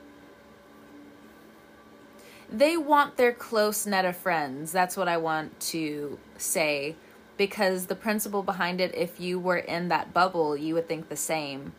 they 2.53 2.77
want 2.77 3.17
their 3.17 3.33
close 3.33 3.87
net 3.87 4.05
of 4.05 4.17
friends. 4.17 4.73
That's 4.73 4.97
what 4.97 5.09
I 5.09 5.17
want 5.17 5.59
to 5.61 6.19
say. 6.37 6.97
Because 7.37 7.87
the 7.87 7.95
principle 7.95 8.43
behind 8.43 8.81
it, 8.81 8.95
if 8.95 9.19
you 9.19 9.39
were 9.39 9.57
in 9.57 9.89
that 9.89 10.13
bubble, 10.13 10.57
you 10.57 10.75
would 10.75 10.89
think 10.89 11.09
the 11.09 11.17
same. 11.17 11.73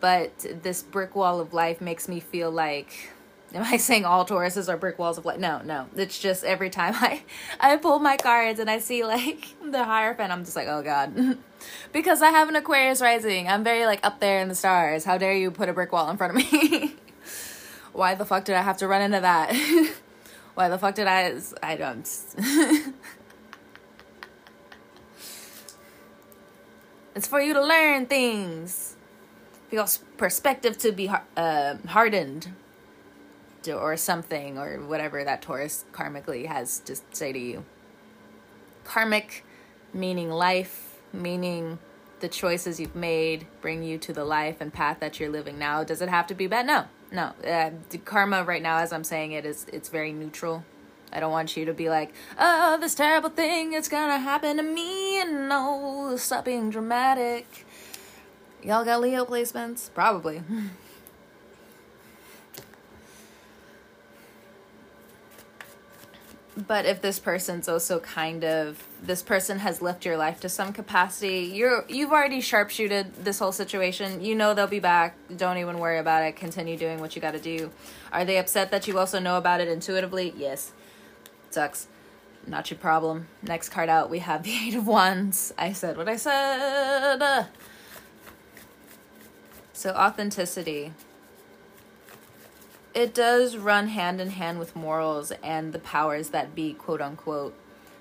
But 0.00 0.46
this 0.62 0.82
brick 0.82 1.16
wall 1.16 1.40
of 1.40 1.52
life 1.52 1.80
makes 1.80 2.08
me 2.08 2.20
feel 2.20 2.50
like 2.50 3.10
am 3.54 3.62
I 3.62 3.78
saying 3.78 4.04
all 4.04 4.26
Tauruses 4.26 4.68
are 4.68 4.76
brick 4.76 4.98
walls 4.98 5.18
of 5.18 5.24
life? 5.24 5.38
No, 5.38 5.62
no. 5.64 5.86
It's 5.96 6.18
just 6.18 6.44
every 6.44 6.70
time 6.70 6.94
I 6.96 7.22
I 7.58 7.76
pull 7.76 7.98
my 7.98 8.16
cards 8.16 8.60
and 8.60 8.70
I 8.70 8.78
see 8.78 9.04
like 9.04 9.54
the 9.64 9.84
Hierophant, 9.84 10.30
I'm 10.30 10.44
just 10.44 10.56
like, 10.56 10.68
oh 10.68 10.82
god. 10.82 11.38
because 11.92 12.22
I 12.22 12.30
have 12.30 12.48
an 12.48 12.56
Aquarius 12.56 13.00
rising. 13.00 13.48
I'm 13.48 13.64
very 13.64 13.86
like 13.86 14.04
up 14.04 14.20
there 14.20 14.40
in 14.40 14.48
the 14.48 14.54
stars. 14.54 15.04
How 15.04 15.18
dare 15.18 15.34
you 15.34 15.50
put 15.50 15.68
a 15.68 15.72
brick 15.72 15.92
wall 15.92 16.10
in 16.10 16.16
front 16.16 16.36
of 16.36 16.52
me? 16.52 16.96
Why 17.98 18.14
the 18.14 18.24
fuck 18.24 18.44
did 18.44 18.54
I 18.54 18.62
have 18.62 18.76
to 18.78 18.86
run 18.86 19.02
into 19.02 19.18
that? 19.20 19.52
why 20.54 20.68
the 20.68 20.78
fuck 20.78 20.94
did 20.94 21.08
I? 21.08 21.34
I 21.62 21.74
don't. 21.74 22.08
it's 27.14 27.26
for 27.26 27.40
you 27.40 27.52
to 27.54 27.60
learn 27.60 28.06
things. 28.06 28.94
Your 29.72 29.86
perspective 30.16 30.78
to 30.78 30.92
be 30.92 31.10
uh, 31.36 31.74
hardened. 31.88 32.52
Or 33.68 33.98
something, 33.98 34.56
or 34.56 34.78
whatever 34.80 35.22
that 35.24 35.42
Taurus 35.42 35.84
karmically 35.92 36.46
has 36.46 36.78
to 36.80 36.96
say 37.12 37.32
to 37.32 37.38
you. 37.38 37.66
Karmic 38.84 39.44
meaning 39.92 40.30
life, 40.30 41.02
meaning 41.12 41.78
the 42.20 42.28
choices 42.28 42.80
you've 42.80 42.96
made 42.96 43.46
bring 43.60 43.82
you 43.82 43.98
to 43.98 44.14
the 44.14 44.24
life 44.24 44.62
and 44.62 44.72
path 44.72 45.00
that 45.00 45.20
you're 45.20 45.28
living 45.28 45.58
now. 45.58 45.84
Does 45.84 46.00
it 46.00 46.08
have 46.08 46.26
to 46.28 46.34
be 46.34 46.46
bad? 46.46 46.64
No, 46.66 46.86
no. 47.10 47.32
Uh, 47.46 47.70
karma 48.04 48.44
right 48.44 48.62
now, 48.62 48.78
as 48.78 48.92
I'm 48.92 49.04
saying 49.04 49.32
it, 49.32 49.44
is 49.46 49.66
it's 49.72 49.88
very 49.88 50.12
neutral. 50.12 50.64
I 51.12 51.20
don't 51.20 51.32
want 51.32 51.56
you 51.56 51.64
to 51.64 51.72
be 51.72 51.88
like, 51.88 52.12
oh, 52.38 52.76
this 52.78 52.94
terrible 52.94 53.30
thing 53.30 53.72
is 53.72 53.88
gonna 53.88 54.18
happen 54.18 54.58
to 54.58 54.62
me, 54.62 55.20
and 55.20 55.48
no, 55.48 56.14
stop 56.16 56.44
being 56.44 56.70
dramatic. 56.70 57.66
Y'all 58.62 58.84
got 58.84 59.00
Leo 59.00 59.24
placements? 59.24 59.92
Probably. 59.94 60.42
but 66.66 66.84
if 66.84 67.00
this 67.00 67.18
person's 67.18 67.68
also 67.68 68.00
kind 68.00 68.44
of 68.44 68.82
this 69.02 69.22
person 69.22 69.58
has 69.58 69.80
left 69.80 70.04
your 70.04 70.16
life 70.16 70.40
to 70.40 70.48
some 70.48 70.72
capacity 70.72 71.50
you're 71.54 71.84
you've 71.88 72.10
already 72.10 72.40
sharpshooted 72.40 73.24
this 73.24 73.38
whole 73.38 73.52
situation. 73.52 74.22
You 74.22 74.34
know 74.34 74.54
they'll 74.54 74.66
be 74.66 74.80
back. 74.80 75.16
Don't 75.36 75.58
even 75.58 75.78
worry 75.78 75.98
about 75.98 76.24
it. 76.24 76.36
Continue 76.36 76.76
doing 76.76 77.00
what 77.00 77.14
you 77.14 77.22
got 77.22 77.32
to 77.32 77.40
do. 77.40 77.70
Are 78.12 78.24
they 78.24 78.38
upset 78.38 78.70
that 78.70 78.88
you 78.88 78.98
also 78.98 79.18
know 79.18 79.38
about 79.38 79.60
it 79.60 79.68
intuitively? 79.68 80.34
Yes. 80.36 80.72
Sucks. 81.50 81.86
Not 82.46 82.70
your 82.70 82.78
problem. 82.78 83.28
Next 83.42 83.68
card 83.68 83.88
out 83.88 84.10
we 84.10 84.18
have 84.20 84.42
the 84.44 84.52
eight 84.52 84.74
of 84.74 84.86
wands. 84.86 85.52
I 85.56 85.72
said 85.72 85.96
what 85.96 86.08
i 86.08 86.16
said. 86.16 87.46
So 89.72 89.90
authenticity 89.90 90.92
it 92.94 93.14
does 93.14 93.56
run 93.56 93.88
hand 93.88 94.20
in 94.20 94.30
hand 94.30 94.58
with 94.58 94.74
morals 94.74 95.32
and 95.42 95.72
the 95.72 95.78
powers 95.78 96.30
that 96.30 96.54
be, 96.54 96.74
quote 96.74 97.00
unquote. 97.00 97.54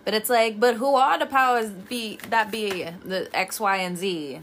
But 0.06 0.14
it's 0.14 0.30
like, 0.30 0.60
but 0.60 0.76
who 0.76 0.96
are 0.96 1.20
the 1.20 1.26
powers 1.26 1.70
be 1.70 2.18
that 2.30 2.50
be 2.50 2.86
the 3.04 3.30
X, 3.34 3.60
Y, 3.60 3.78
and 3.78 3.98
Z? 3.98 4.40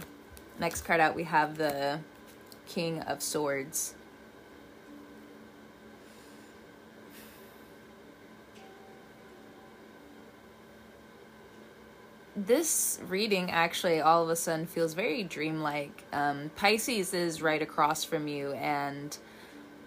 Next 0.59 0.83
card 0.83 1.01
out, 1.01 1.17
we 1.17 1.25
have 1.25 1.57
the 1.57 2.01
King 2.69 3.01
of 3.01 3.23
Swords. 3.23 3.95
This 12.37 13.01
reading 13.09 13.51
actually 13.51 14.01
all 14.01 14.25
of 14.25 14.29
a 14.29 14.37
sudden 14.37 14.67
feels 14.67 14.93
very 14.93 15.23
dreamlike. 15.23 16.03
Um, 16.13 16.51
Pisces 16.57 17.15
is 17.15 17.41
right 17.41 17.63
across 17.63 18.05
from 18.05 18.29
you, 18.29 18.53
and 18.53 19.17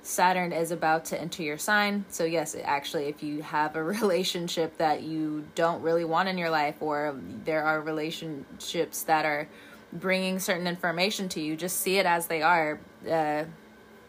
Saturn 0.07 0.53
is 0.53 0.71
about 0.71 1.03
to 1.05 1.19
enter 1.19 1.43
your 1.43 1.57
sign. 1.57 2.05
So, 2.07 2.23
yes, 2.23 2.55
actually, 2.63 3.07
if 3.07 3.21
you 3.21 3.41
have 3.41 3.75
a 3.75 3.83
relationship 3.99 4.77
that 4.77 5.03
you 5.03 5.45
don't 5.53 5.81
really 5.81 6.05
want 6.05 6.29
in 6.29 6.37
your 6.37 6.49
life, 6.49 6.75
or 6.79 7.19
there 7.43 7.61
are 7.63 7.81
relationships 7.81 9.03
that 9.03 9.25
are 9.25 9.49
bringing 9.91 10.39
certain 10.39 10.65
information 10.65 11.27
to 11.29 11.41
you, 11.41 11.57
just 11.57 11.81
see 11.81 11.97
it 11.97 12.05
as 12.05 12.27
they 12.27 12.41
are. 12.41 12.79
Uh, 13.09 13.43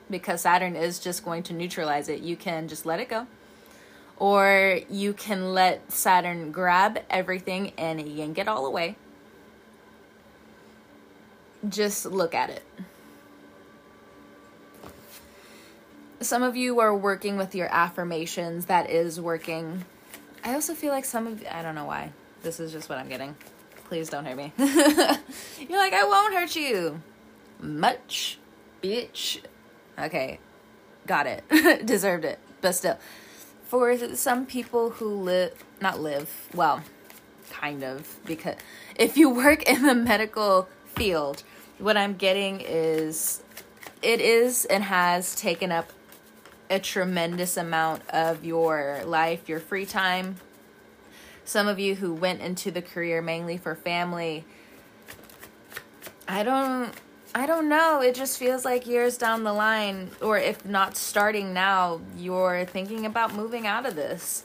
because 0.09 0.43
Saturn 0.43 0.77
is 0.77 1.01
just 1.01 1.25
going 1.25 1.43
to 1.43 1.53
neutralize 1.53 2.09
it. 2.09 2.21
You 2.21 2.37
can 2.37 2.69
just 2.69 2.87
let 2.87 3.01
it 3.01 3.09
go. 3.09 3.27
Or 4.17 4.79
you 4.89 5.13
can 5.13 5.53
let 5.53 5.91
Saturn 5.91 6.53
grab 6.53 7.01
everything 7.11 7.73
and 7.77 8.01
yank 8.09 8.39
it 8.39 8.47
all 8.47 8.65
away. 8.67 8.97
Just 11.69 12.07
look 12.07 12.35
at 12.35 12.51
it. 12.51 12.63
Some 16.21 16.43
of 16.43 16.57
you 16.57 16.81
are 16.81 16.95
working 16.95 17.37
with 17.37 17.55
your 17.55 17.69
affirmations. 17.73 18.67
That 18.67 18.91
is 18.91 19.21
working. 19.21 19.85
I 20.45 20.55
also 20.55 20.75
feel 20.75 20.93
like 20.93 21.05
some 21.05 21.27
of 21.27 21.45
I 21.51 21.63
don't 21.63 21.75
know 21.75 21.87
why. 21.87 22.13
This 22.43 22.61
is 22.61 22.73
just 22.73 22.89
what 22.89 22.99
I'm 22.99 23.09
getting. 23.09 23.37
Please 23.85 24.09
don't 24.09 24.25
hurt 24.25 24.37
me. 24.37 24.53
You're 24.59 25.79
like, 25.79 25.93
I 25.93 26.05
won't 26.05 26.35
hurt 26.35 26.55
you. 26.55 27.01
Much, 27.61 28.39
bitch. 28.83 29.41
Okay, 29.99 30.39
got 31.07 31.27
it. 31.27 31.45
Deserved 31.87 32.25
it. 32.25 32.39
But 32.61 32.73
still, 32.73 32.99
for 33.65 33.97
some 34.15 34.47
people 34.47 34.91
who 34.91 35.09
live, 35.09 35.53
not 35.81 36.01
live, 36.01 36.49
well, 36.55 36.83
kind 37.51 37.83
of, 37.83 38.19
because 38.25 38.57
if 38.97 39.17
you 39.17 39.31
work 39.31 39.69
in 39.69 39.83
the 39.83 39.95
medical 39.95 40.69
field, 40.95 41.43
what 41.79 41.97
I'm 41.97 42.15
getting 42.15 42.61
is 42.61 43.43
it 44.03 44.21
is 44.21 44.65
and 44.67 44.85
has 44.85 45.35
taken 45.35 45.73
up 45.73 45.93
a 46.71 46.79
tremendous 46.79 47.57
amount 47.57 48.09
of 48.11 48.45
your 48.45 49.03
life, 49.05 49.49
your 49.49 49.61
free 49.61 49.87
time. 49.87 50.37
Some 51.45 51.67
of 51.67 51.79
you 51.79 51.95
who 51.95 52.13
went 52.13 52.41
into 52.41 52.71
the 52.71 52.83
career 52.83 53.23
mainly 53.23 53.57
for 53.57 53.75
family. 53.75 54.45
I 56.29 56.43
don't 56.43 56.93
I 57.35 57.47
don't 57.47 57.69
know. 57.69 58.01
It 58.01 58.15
just 58.15 58.39
feels 58.39 58.65
like 58.65 58.87
years 58.87 59.19
down 59.19 59.45
the 59.45 59.53
line 59.53 60.11
or 60.21 60.39
if 60.39 60.65
not 60.65 60.97
starting 60.97 61.53
now, 61.53 62.01
you're 62.17 62.65
thinking 62.65 63.07
about 63.07 63.35
moving 63.35 63.67
out 63.67 63.87
of 63.87 63.97
this. 63.97 64.45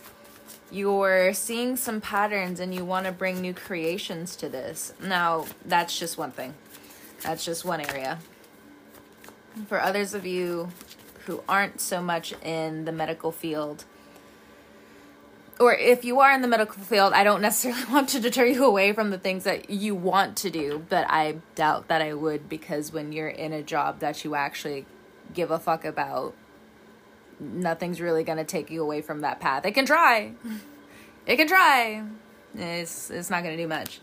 You're 0.71 1.33
seeing 1.33 1.75
some 1.75 2.01
patterns 2.01 2.59
and 2.59 2.73
you 2.73 2.83
want 2.83 3.05
to 3.05 3.11
bring 3.11 3.41
new 3.41 3.53
creations 3.53 4.35
to 4.37 4.49
this. 4.49 4.93
Now, 5.01 5.45
that's 5.65 5.97
just 5.97 6.17
one 6.17 6.31
thing. 6.31 6.53
That's 7.21 7.45
just 7.45 7.63
one 7.63 7.79
area. 7.81 8.19
For 9.67 9.79
others 9.79 10.13
of 10.13 10.25
you, 10.25 10.69
who 11.25 11.43
aren't 11.47 11.79
so 11.81 12.01
much 12.01 12.33
in 12.41 12.85
the 12.85 12.91
medical 12.91 13.31
field 13.31 13.85
or 15.59 15.73
if 15.75 16.03
you 16.03 16.19
are 16.19 16.33
in 16.33 16.41
the 16.41 16.47
medical 16.47 16.81
field, 16.83 17.13
I 17.13 17.23
don't 17.23 17.41
necessarily 17.41 17.85
want 17.91 18.09
to 18.09 18.19
deter 18.19 18.45
you 18.45 18.65
away 18.65 18.93
from 18.93 19.09
the 19.09 19.17
things 19.17 19.43
that 19.43 19.69
you 19.69 19.95
want 19.95 20.37
to 20.37 20.49
do, 20.49 20.85
but 20.89 21.05
I 21.09 21.37
doubt 21.55 21.87
that 21.87 22.01
I 22.01 22.13
would 22.13 22.49
because 22.49 22.91
when 22.91 23.11
you're 23.11 23.29
in 23.29 23.53
a 23.53 23.61
job 23.61 23.99
that 23.99 24.23
you 24.23 24.35
actually 24.35 24.85
give 25.33 25.51
a 25.51 25.59
fuck 25.59 25.85
about, 25.85 26.33
nothing's 27.39 28.01
really 28.01 28.23
going 28.23 28.37
to 28.37 28.43
take 28.43 28.69
you 28.69 28.81
away 28.81 29.01
from 29.01 29.21
that 29.21 29.39
path. 29.39 29.65
It 29.65 29.71
can 29.71 29.85
try. 29.85 30.33
It 31.25 31.37
can 31.37 31.47
try. 31.47 32.03
It's 32.53 33.09
it's 33.09 33.29
not 33.29 33.43
going 33.43 33.55
to 33.55 33.63
do 33.63 33.65
much. 33.65 34.01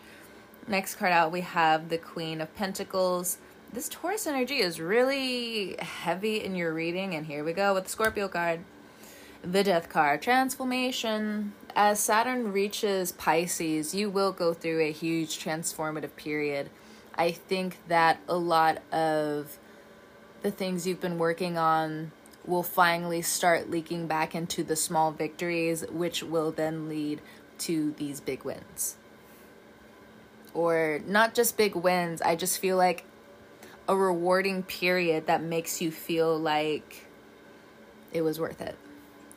Next 0.66 0.94
card 0.94 1.12
out 1.12 1.30
we 1.30 1.42
have 1.42 1.90
the 1.90 1.98
Queen 1.98 2.40
of 2.40 2.54
Pentacles 2.56 3.36
this 3.72 3.88
Taurus 3.88 4.26
energy 4.26 4.58
is 4.58 4.80
really 4.80 5.76
heavy 5.78 6.42
in 6.42 6.54
your 6.56 6.72
reading. 6.72 7.14
And 7.14 7.26
here 7.26 7.44
we 7.44 7.52
go 7.52 7.74
with 7.74 7.84
the 7.84 7.90
Scorpio 7.90 8.28
card. 8.28 8.60
The 9.42 9.64
Death 9.64 9.88
card, 9.88 10.20
transformation. 10.20 11.54
As 11.74 11.98
Saturn 12.00 12.52
reaches 12.52 13.12
Pisces, 13.12 13.94
you 13.94 14.10
will 14.10 14.32
go 14.32 14.52
through 14.52 14.82
a 14.82 14.92
huge 14.92 15.42
transformative 15.42 16.14
period. 16.16 16.68
I 17.14 17.30
think 17.32 17.78
that 17.88 18.18
a 18.28 18.36
lot 18.36 18.82
of 18.92 19.58
the 20.42 20.50
things 20.50 20.86
you've 20.86 21.00
been 21.00 21.18
working 21.18 21.56
on 21.56 22.12
will 22.44 22.62
finally 22.62 23.22
start 23.22 23.70
leaking 23.70 24.06
back 24.06 24.34
into 24.34 24.62
the 24.62 24.76
small 24.76 25.10
victories, 25.10 25.84
which 25.90 26.22
will 26.22 26.50
then 26.50 26.88
lead 26.88 27.20
to 27.58 27.92
these 27.92 28.20
big 28.20 28.44
wins. 28.44 28.96
Or 30.52 31.00
not 31.06 31.34
just 31.34 31.56
big 31.56 31.74
wins, 31.74 32.20
I 32.20 32.36
just 32.36 32.58
feel 32.58 32.76
like 32.76 33.04
a 33.90 33.96
rewarding 33.96 34.62
period 34.62 35.26
that 35.26 35.42
makes 35.42 35.82
you 35.82 35.90
feel 35.90 36.38
like 36.38 37.08
it 38.12 38.22
was 38.22 38.38
worth 38.38 38.60
it. 38.60 38.76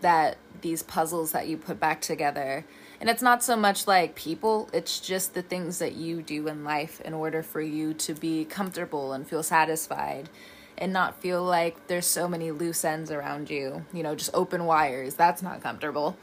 That 0.02 0.38
these 0.62 0.84
puzzles 0.84 1.32
that 1.32 1.48
you 1.48 1.58
put 1.58 1.80
back 1.80 2.02
together, 2.02 2.63
and 3.02 3.10
it's 3.10 3.24
not 3.24 3.44
so 3.44 3.56
much 3.56 3.88
like 3.88 4.13
people, 4.13 4.70
it's 4.72 5.00
just 5.00 5.34
the 5.34 5.42
things 5.42 5.80
that 5.80 5.96
you 5.96 6.22
do 6.22 6.48
in 6.48 6.63
life 6.63 7.02
in 7.02 7.16
order 7.16 7.42
for 7.42 7.62
you 7.62 7.96
to 7.96 8.13
be 8.13 8.46
comfortable 8.46 9.12
and 9.13 9.28
feel 9.28 9.42
satisfied 9.42 10.30
and 10.78 10.94
not 10.94 11.20
feel 11.20 11.44
like 11.44 11.88
there's 11.88 12.06
so 12.06 12.28
many 12.28 12.52
loose 12.52 12.86
ends 12.86 13.10
around 13.10 13.50
you, 13.50 13.84
you 13.92 14.04
know, 14.04 14.13
just 14.13 14.30
open 14.36 14.66
wires. 14.66 15.16
That's 15.16 15.42
not 15.42 15.63
comfortable. 15.63 16.16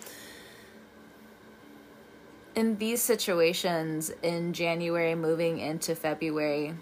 In 2.55 2.79
these 2.79 3.03
situations 3.03 4.12
in 4.23 4.53
January 4.53 5.16
moving 5.16 5.59
into 5.59 5.97
February, 5.97 6.75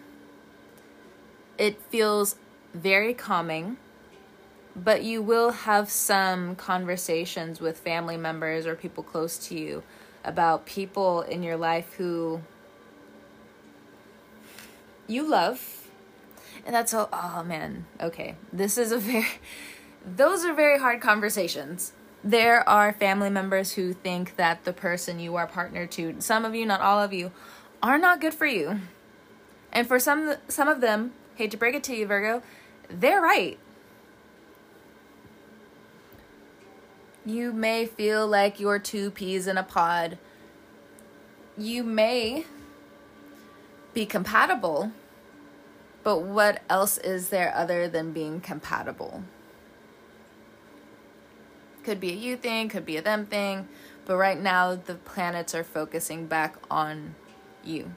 it 1.58 1.80
feels 1.90 2.36
very 2.72 3.12
calming, 3.12 3.76
but 4.74 5.02
you 5.02 5.20
will 5.20 5.50
have 5.50 5.90
some 5.90 6.54
conversations 6.54 7.60
with 7.60 7.78
family 7.78 8.16
members 8.16 8.66
or 8.66 8.74
people 8.74 9.02
close 9.02 9.36
to 9.48 9.58
you 9.58 9.82
about 10.24 10.66
people 10.66 11.22
in 11.22 11.42
your 11.42 11.56
life 11.56 11.94
who 11.94 12.40
you 15.06 15.22
love. 15.28 15.88
And 16.64 16.74
that's 16.74 16.92
all, 16.94 17.08
oh 17.12 17.42
man, 17.42 17.86
okay. 18.00 18.36
This 18.52 18.78
is 18.78 18.92
a 18.92 18.98
very, 18.98 19.26
those 20.04 20.44
are 20.44 20.52
very 20.52 20.78
hard 20.78 21.00
conversations. 21.00 21.92
There 22.22 22.68
are 22.68 22.92
family 22.92 23.30
members 23.30 23.72
who 23.72 23.92
think 23.92 24.36
that 24.36 24.64
the 24.64 24.72
person 24.72 25.18
you 25.18 25.36
are 25.36 25.46
partnered 25.46 25.90
to, 25.92 26.16
some 26.20 26.44
of 26.44 26.54
you, 26.54 26.66
not 26.66 26.80
all 26.80 27.00
of 27.00 27.12
you, 27.12 27.32
are 27.82 27.96
not 27.96 28.20
good 28.20 28.34
for 28.34 28.46
you. 28.46 28.80
And 29.72 29.86
for 29.86 29.98
some 29.98 30.34
some 30.48 30.66
of 30.66 30.80
them, 30.80 31.12
hate 31.38 31.52
to 31.52 31.56
break 31.56 31.76
it 31.76 31.84
to 31.84 31.94
you, 31.94 32.04
Virgo, 32.04 32.42
they're 32.90 33.22
right. 33.22 33.58
You 37.24 37.52
may 37.52 37.86
feel 37.86 38.26
like 38.26 38.58
you're 38.58 38.80
two 38.80 39.12
peas 39.12 39.46
in 39.46 39.56
a 39.56 39.62
pod. 39.62 40.18
You 41.56 41.84
may 41.84 42.44
be 43.94 44.04
compatible, 44.04 44.90
but 46.02 46.22
what 46.22 46.60
else 46.68 46.98
is 46.98 47.28
there 47.28 47.54
other 47.54 47.88
than 47.88 48.12
being 48.12 48.40
compatible? 48.40 49.22
Could 51.84 52.00
be 52.00 52.10
a 52.10 52.16
you 52.16 52.36
thing, 52.36 52.68
could 52.68 52.84
be 52.84 52.96
a 52.96 53.02
them 53.02 53.26
thing, 53.26 53.68
but 54.06 54.16
right 54.16 54.40
now 54.40 54.74
the 54.74 54.94
planets 54.94 55.54
are 55.54 55.64
focusing 55.64 56.26
back 56.26 56.56
on 56.68 57.14
you. 57.62 57.92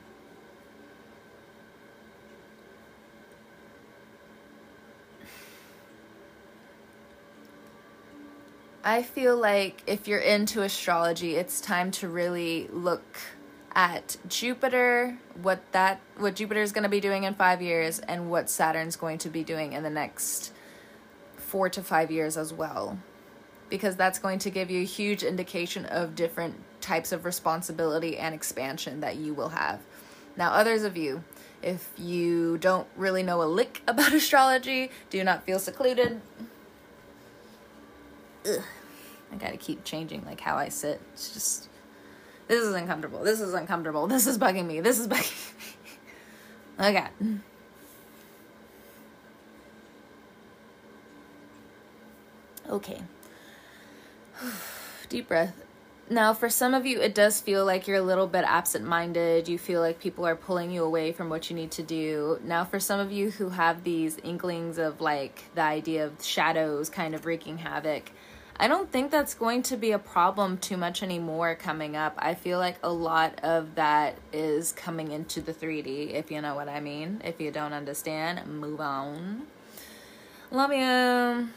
I 8.84 9.04
feel 9.04 9.38
like 9.38 9.84
if 9.86 10.08
you're 10.08 10.20
into 10.20 10.64
astrology, 10.64 11.36
it's 11.36 11.62
time 11.62 11.92
to 11.92 12.08
really 12.08 12.68
look 12.74 13.20
at 13.74 14.18
Jupiter, 14.28 15.20
what 15.42 15.62
that 15.72 16.02
what 16.18 16.36
Jupiter 16.36 16.62
is 16.62 16.72
going 16.72 16.84
to 16.84 16.90
be 16.90 17.00
doing 17.00 17.24
in 17.24 17.36
5 17.36 17.62
years 17.62 18.00
and 18.00 18.32
what 18.32 18.50
Saturn's 18.50 18.96
going 18.96 19.20
to 19.20 19.30
be 19.30 19.44
doing 19.44 19.74
in 19.74 19.84
the 19.84 19.90
next 19.90 20.52
4 21.38 21.70
to 21.70 21.84
5 21.84 22.10
years 22.10 22.38
as 22.38 22.52
well. 22.52 22.98
Because 23.70 23.96
that's 23.96 24.18
going 24.18 24.40
to 24.40 24.50
give 24.50 24.72
you 24.72 24.82
a 24.82 24.86
huge 24.86 25.24
indication 25.24 25.86
of 25.86 26.16
different 26.16 26.56
types 26.82 27.12
of 27.12 27.24
responsibility 27.24 28.18
and 28.18 28.34
expansion 28.34 29.00
that 29.02 29.16
you 29.16 29.36
will 29.36 29.50
have. 29.50 29.80
Now, 30.36 30.54
others 30.54 30.84
of 30.84 30.98
you, 30.98 31.24
if 31.62 31.92
you 31.98 32.58
don't 32.58 32.88
really 32.98 33.22
know 33.22 33.44
a 33.44 33.46
lick 33.46 33.84
about 33.88 34.12
astrology, 34.12 34.90
do 35.12 35.24
not 35.24 35.46
feel 35.46 35.60
secluded. 35.60 36.20
Ugh. 38.46 38.64
I 39.32 39.36
gotta 39.36 39.58
keep 39.58 39.84
changing 39.84 40.26
like 40.26 40.42
how 40.42 40.58
I 40.58 40.70
sit. 40.70 41.02
It's 41.14 41.34
just 41.34 41.70
this 42.48 42.64
is 42.64 42.74
uncomfortable. 42.76 43.24
This 43.24 43.40
is 43.40 43.54
uncomfortable. 43.54 44.08
This 44.08 44.28
is 44.28 44.38
bugging 44.38 44.66
me. 44.66 44.82
This 44.82 45.00
is 45.00 45.08
bugging 45.08 45.54
me. 46.80 46.88
okay. 46.88 47.08
Okay. 52.70 53.02
Deep 55.10 55.28
breath. 55.28 55.56
Now, 56.10 56.34
for 56.34 56.50
some 56.50 56.74
of 56.74 56.86
you, 56.86 57.00
it 57.00 57.16
does 57.16 57.40
feel 57.40 57.66
like 57.66 57.88
you're 57.88 57.96
a 57.96 58.02
little 58.02 58.28
bit 58.28 58.44
absent 58.46 58.84
minded. 58.84 59.48
You 59.48 59.58
feel 59.58 59.80
like 59.80 60.02
people 60.02 60.26
are 60.26 60.36
pulling 60.36 60.70
you 60.72 60.84
away 60.84 61.14
from 61.14 61.30
what 61.30 61.50
you 61.50 61.56
need 61.56 61.72
to 61.72 61.84
do. 61.84 62.38
Now, 62.44 62.66
for 62.66 62.82
some 62.82 63.00
of 63.00 63.14
you 63.14 63.32
who 63.32 63.48
have 63.48 63.86
these 63.86 64.18
inklings 64.18 64.78
of 64.78 65.00
like 65.00 65.46
the 65.56 65.62
idea 65.62 66.06
of 66.06 66.22
shadows 66.22 66.90
kind 66.90 67.16
of 67.16 67.26
wreaking 67.26 67.60
havoc, 67.60 68.12
I 68.58 68.68
don't 68.68 68.92
think 68.92 69.12
that's 69.12 69.34
going 69.34 69.64
to 69.64 69.78
be 69.78 69.92
a 69.92 70.00
problem 70.00 70.58
too 70.58 70.78
much 70.78 71.02
anymore 71.02 71.56
coming 71.56 71.96
up. 71.96 72.14
I 72.18 72.36
feel 72.36 72.60
like 72.60 72.78
a 72.84 72.92
lot 72.92 73.40
of 73.44 73.76
that 73.76 74.18
is 74.32 74.72
coming 74.72 75.12
into 75.12 75.42
the 75.42 75.54
3D, 75.54 76.14
if 76.14 76.32
you 76.32 76.42
know 76.42 76.56
what 76.56 76.70
I 76.70 76.80
mean. 76.80 77.22
If 77.24 77.42
you 77.42 77.52
don't 77.52 77.74
understand, 77.74 78.46
move 78.46 78.80
on. 78.80 79.48
Love 80.52 80.74
you. 80.74 81.50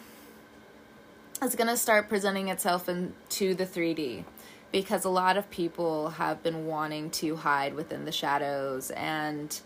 It's 1.43 1.57
going 1.57 1.69
to 1.69 1.77
start 1.77 2.09
presenting 2.09 2.49
itself 2.49 2.89
into 2.89 3.55
the 3.55 3.67
3D 3.67 4.25
because 4.73 5.05
a 5.05 5.09
lot 5.09 5.37
of 5.37 5.49
people 5.51 6.11
have 6.11 6.43
been 6.43 6.67
wanting 6.67 7.11
to 7.11 7.37
hide 7.37 7.75
within 7.75 8.05
the 8.05 8.13
shadows 8.13 8.91
and 8.91 9.61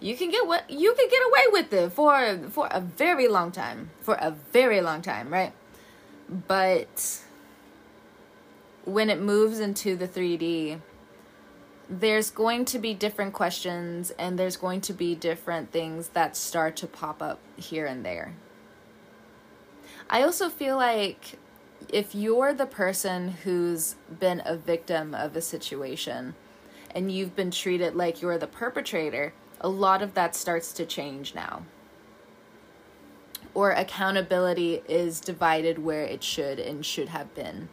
you 0.00 0.16
can 0.16 0.30
get 0.30 0.46
what 0.46 0.68
you 0.68 0.94
can 0.94 1.08
get 1.08 1.22
away 1.28 1.44
with 1.52 1.72
it 1.72 1.92
for 1.92 2.38
for 2.50 2.68
a 2.70 2.80
very 2.80 3.26
long 3.28 3.52
time 3.52 3.90
for 4.02 4.16
a 4.16 4.30
very 4.52 4.80
long 4.82 5.00
time 5.00 5.32
right 5.32 5.52
but 6.30 7.22
when 8.84 9.10
it 9.10 9.20
moves 9.20 9.58
into 9.58 9.96
the 9.96 10.06
3D, 10.06 10.80
there's 11.88 12.30
going 12.30 12.64
to 12.66 12.78
be 12.78 12.94
different 12.94 13.32
questions 13.32 14.12
and 14.12 14.38
there's 14.38 14.56
going 14.56 14.80
to 14.82 14.92
be 14.92 15.16
different 15.16 15.72
things 15.72 16.10
that 16.10 16.36
start 16.36 16.76
to 16.76 16.86
pop 16.86 17.20
up 17.20 17.40
here 17.56 17.84
and 17.84 18.04
there. 18.04 18.32
I 20.08 20.22
also 20.22 20.48
feel 20.48 20.76
like 20.76 21.38
if 21.92 22.14
you're 22.14 22.52
the 22.52 22.66
person 22.66 23.30
who's 23.42 23.96
been 24.20 24.40
a 24.44 24.56
victim 24.56 25.14
of 25.14 25.34
a 25.34 25.40
situation 25.40 26.34
and 26.94 27.10
you've 27.10 27.34
been 27.34 27.50
treated 27.50 27.96
like 27.96 28.22
you're 28.22 28.38
the 28.38 28.46
perpetrator, 28.46 29.32
a 29.60 29.68
lot 29.68 30.00
of 30.00 30.14
that 30.14 30.36
starts 30.36 30.72
to 30.74 30.86
change 30.86 31.34
now 31.34 31.62
or 33.54 33.72
accountability 33.72 34.82
is 34.88 35.20
divided 35.20 35.78
where 35.78 36.04
it 36.04 36.22
should 36.22 36.58
and 36.58 36.84
should 36.84 37.08
have 37.08 37.34
been. 37.34 37.68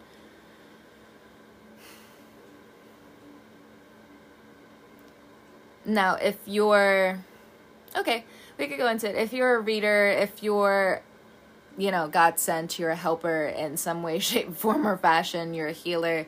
Now, 5.86 6.16
if 6.16 6.38
you're 6.46 7.20
okay, 7.96 8.26
we 8.58 8.68
could 8.68 8.78
go 8.78 8.88
into 8.88 9.10
it. 9.10 9.16
If 9.16 9.32
you're 9.32 9.56
a 9.56 9.62
reader, 9.62 10.10
if 10.10 10.44
you're 10.44 11.02
you 11.78 11.92
know, 11.92 12.08
God 12.08 12.40
sent, 12.40 12.80
you're 12.80 12.90
a 12.90 12.96
helper 12.96 13.46
in 13.46 13.78
some 13.78 14.02
way, 14.02 14.20
shape, 14.20 14.56
form, 14.56 14.88
or 14.88 14.98
fashion, 14.98 15.54
you're 15.54 15.68
a 15.68 15.74
healer. 15.74 16.28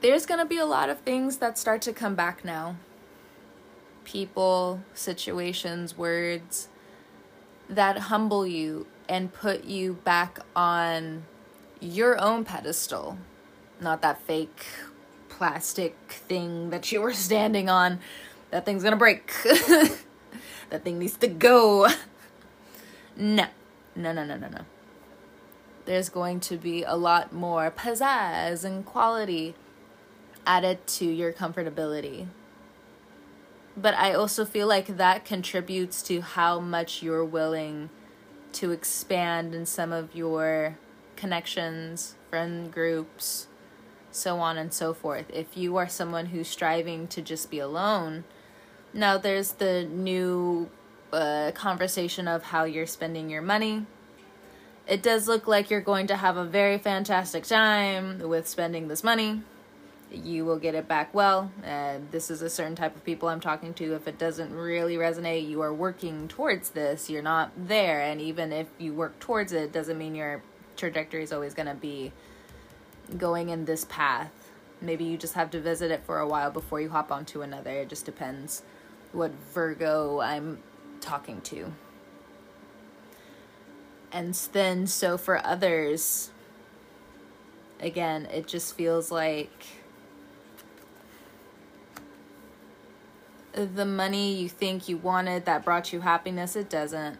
There's 0.00 0.26
going 0.26 0.40
to 0.40 0.46
be 0.46 0.58
a 0.58 0.66
lot 0.66 0.90
of 0.90 1.00
things 1.00 1.38
that 1.38 1.56
start 1.56 1.80
to 1.82 1.92
come 1.92 2.14
back 2.14 2.44
now. 2.44 2.76
People, 4.04 4.82
situations, 4.92 5.96
words 5.96 6.68
that 7.74 7.98
humble 7.98 8.46
you 8.46 8.86
and 9.08 9.32
put 9.32 9.64
you 9.64 9.94
back 10.04 10.38
on 10.56 11.24
your 11.80 12.20
own 12.20 12.44
pedestal, 12.44 13.18
not 13.80 14.02
that 14.02 14.20
fake 14.22 14.64
plastic 15.28 15.96
thing 16.08 16.70
that 16.70 16.90
you 16.92 17.00
were 17.00 17.12
standing 17.12 17.68
on. 17.68 17.98
That 18.50 18.64
thing's 18.64 18.82
gonna 18.82 18.96
break. 18.96 19.32
that 19.44 20.82
thing 20.82 20.98
needs 20.98 21.16
to 21.18 21.28
go. 21.28 21.88
No, 23.16 23.46
no, 23.94 24.12
no, 24.12 24.24
no, 24.24 24.36
no, 24.36 24.48
no. 24.48 24.60
There's 25.84 26.08
going 26.08 26.40
to 26.40 26.56
be 26.56 26.82
a 26.82 26.96
lot 26.96 27.32
more 27.32 27.70
pizzazz 27.70 28.64
and 28.64 28.84
quality 28.84 29.54
added 30.46 30.86
to 30.86 31.04
your 31.04 31.32
comfortability 31.32 32.28
but 33.76 33.94
I 33.94 34.14
also 34.14 34.44
feel 34.44 34.66
like 34.66 34.96
that 34.96 35.24
contributes 35.24 36.02
to 36.02 36.20
how 36.20 36.60
much 36.60 37.02
you're 37.02 37.24
willing 37.24 37.90
to 38.52 38.70
expand 38.70 39.54
in 39.54 39.66
some 39.66 39.92
of 39.92 40.14
your 40.14 40.78
connections, 41.16 42.14
friend 42.30 42.72
groups, 42.72 43.48
so 44.12 44.38
on 44.38 44.56
and 44.56 44.72
so 44.72 44.94
forth. 44.94 45.26
If 45.32 45.56
you 45.56 45.76
are 45.76 45.88
someone 45.88 46.26
who's 46.26 46.48
striving 46.48 47.08
to 47.08 47.20
just 47.20 47.50
be 47.50 47.58
alone, 47.58 48.24
now 48.92 49.18
there's 49.18 49.52
the 49.52 49.84
new 49.84 50.70
uh, 51.12 51.50
conversation 51.52 52.28
of 52.28 52.44
how 52.44 52.64
you're 52.64 52.86
spending 52.86 53.28
your 53.28 53.42
money. 53.42 53.86
It 54.86 55.02
does 55.02 55.26
look 55.26 55.48
like 55.48 55.70
you're 55.70 55.80
going 55.80 56.06
to 56.08 56.16
have 56.16 56.36
a 56.36 56.44
very 56.44 56.78
fantastic 56.78 57.44
time 57.44 58.20
with 58.20 58.46
spending 58.46 58.86
this 58.86 59.02
money 59.02 59.42
you 60.16 60.44
will 60.44 60.58
get 60.58 60.74
it 60.74 60.86
back 60.88 61.14
well. 61.14 61.50
And 61.62 62.10
this 62.10 62.30
is 62.30 62.42
a 62.42 62.50
certain 62.50 62.76
type 62.76 62.94
of 62.94 63.04
people 63.04 63.28
I'm 63.28 63.40
talking 63.40 63.74
to. 63.74 63.94
If 63.94 64.06
it 64.06 64.18
doesn't 64.18 64.52
really 64.52 64.96
resonate, 64.96 65.48
you 65.48 65.60
are 65.62 65.72
working 65.72 66.28
towards 66.28 66.70
this. 66.70 67.10
You're 67.10 67.22
not 67.22 67.52
there. 67.56 68.00
And 68.00 68.20
even 68.20 68.52
if 68.52 68.68
you 68.78 68.94
work 68.94 69.18
towards 69.18 69.52
it, 69.52 69.72
doesn't 69.72 69.98
mean 69.98 70.14
your 70.14 70.42
trajectory 70.76 71.22
is 71.22 71.32
always 71.32 71.54
going 71.54 71.68
to 71.68 71.74
be 71.74 72.12
going 73.16 73.48
in 73.48 73.64
this 73.64 73.84
path. 73.84 74.32
Maybe 74.80 75.04
you 75.04 75.16
just 75.16 75.34
have 75.34 75.50
to 75.52 75.60
visit 75.60 75.90
it 75.90 76.04
for 76.04 76.18
a 76.18 76.28
while 76.28 76.50
before 76.50 76.80
you 76.80 76.90
hop 76.90 77.10
onto 77.10 77.42
another. 77.42 77.70
It 77.70 77.88
just 77.88 78.04
depends 78.04 78.62
what 79.12 79.30
Virgo 79.52 80.20
I'm 80.20 80.58
talking 81.00 81.40
to. 81.42 81.72
And 84.12 84.34
then, 84.52 84.86
so 84.86 85.18
for 85.18 85.44
others, 85.44 86.30
again, 87.80 88.26
it 88.26 88.46
just 88.46 88.76
feels 88.76 89.10
like 89.10 89.66
the 93.54 93.86
money 93.86 94.34
you 94.34 94.48
think 94.48 94.88
you 94.88 94.96
wanted 94.96 95.44
that 95.44 95.64
brought 95.64 95.92
you 95.92 96.00
happiness, 96.00 96.56
it 96.56 96.68
doesn't. 96.68 97.18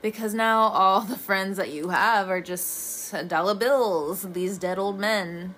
Because 0.00 0.34
now 0.34 0.62
all 0.62 1.02
the 1.02 1.16
friends 1.16 1.56
that 1.58 1.70
you 1.70 1.90
have 1.90 2.28
are 2.28 2.40
just 2.40 3.14
dollar 3.28 3.54
bills, 3.54 4.22
these 4.32 4.58
dead 4.58 4.78
old 4.78 4.98
men. 4.98 5.54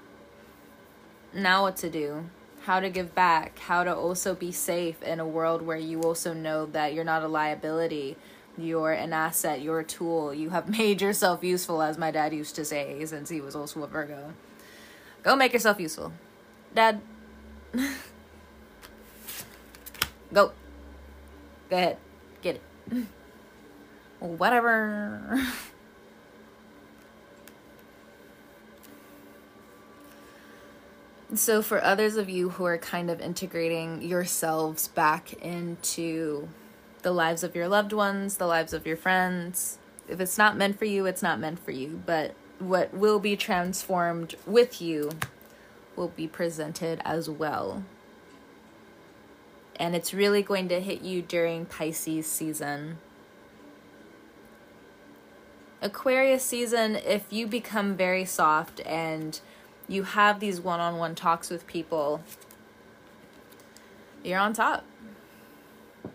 Now, 1.32 1.62
what 1.62 1.76
to 1.78 1.88
do? 1.88 2.26
How 2.62 2.80
to 2.80 2.90
give 2.90 3.14
back? 3.14 3.58
How 3.58 3.84
to 3.84 3.94
also 3.94 4.34
be 4.34 4.52
safe 4.52 5.02
in 5.02 5.20
a 5.20 5.26
world 5.26 5.62
where 5.62 5.78
you 5.78 6.02
also 6.02 6.34
know 6.34 6.66
that 6.66 6.94
you're 6.94 7.04
not 7.04 7.22
a 7.22 7.28
liability, 7.28 8.16
you're 8.58 8.92
an 8.92 9.12
asset, 9.12 9.62
you're 9.62 9.80
a 9.80 9.84
tool. 9.84 10.34
You 10.34 10.50
have 10.50 10.68
made 10.78 11.00
yourself 11.00 11.42
useful, 11.42 11.82
as 11.82 11.96
my 11.96 12.10
dad 12.10 12.34
used 12.34 12.54
to 12.56 12.64
say, 12.64 13.04
since 13.04 13.30
he 13.30 13.40
was 13.40 13.56
also 13.56 13.82
a 13.82 13.86
Virgo. 13.86 14.34
Go 15.22 15.36
make 15.36 15.52
yourself 15.52 15.80
useful. 15.80 16.12
Dad. 16.74 17.00
Go. 20.34 20.50
Go 21.70 21.76
ahead. 21.76 21.96
Get 22.42 22.60
it. 22.90 23.06
Whatever. 24.18 25.40
so, 31.34 31.62
for 31.62 31.82
others 31.82 32.16
of 32.16 32.28
you 32.28 32.50
who 32.50 32.64
are 32.64 32.78
kind 32.78 33.10
of 33.10 33.20
integrating 33.20 34.02
yourselves 34.02 34.88
back 34.88 35.34
into 35.34 36.48
the 37.02 37.12
lives 37.12 37.44
of 37.44 37.54
your 37.54 37.68
loved 37.68 37.92
ones, 37.92 38.38
the 38.38 38.46
lives 38.46 38.72
of 38.72 38.88
your 38.88 38.96
friends, 38.96 39.78
if 40.08 40.18
it's 40.18 40.36
not 40.36 40.56
meant 40.56 40.80
for 40.80 40.84
you, 40.84 41.06
it's 41.06 41.22
not 41.22 41.38
meant 41.38 41.60
for 41.60 41.70
you. 41.70 42.02
But 42.04 42.34
what 42.58 42.92
will 42.92 43.20
be 43.20 43.36
transformed 43.36 44.34
with 44.46 44.82
you 44.82 45.12
will 45.94 46.08
be 46.08 46.26
presented 46.26 47.00
as 47.04 47.30
well 47.30 47.84
and 49.76 49.94
it's 49.94 50.14
really 50.14 50.42
going 50.42 50.68
to 50.68 50.80
hit 50.80 51.02
you 51.02 51.22
during 51.22 51.66
Pisces 51.66 52.26
season. 52.26 52.98
Aquarius 55.82 56.42
season, 56.42 56.96
if 56.96 57.30
you 57.30 57.46
become 57.46 57.94
very 57.94 58.24
soft 58.24 58.80
and 58.86 59.40
you 59.86 60.04
have 60.04 60.40
these 60.40 60.60
one 60.60 60.80
on 60.80 60.96
one 60.96 61.14
talks 61.14 61.50
with 61.50 61.66
people, 61.66 62.22
you're 64.22 64.38
on 64.38 64.54
top. 64.54 64.84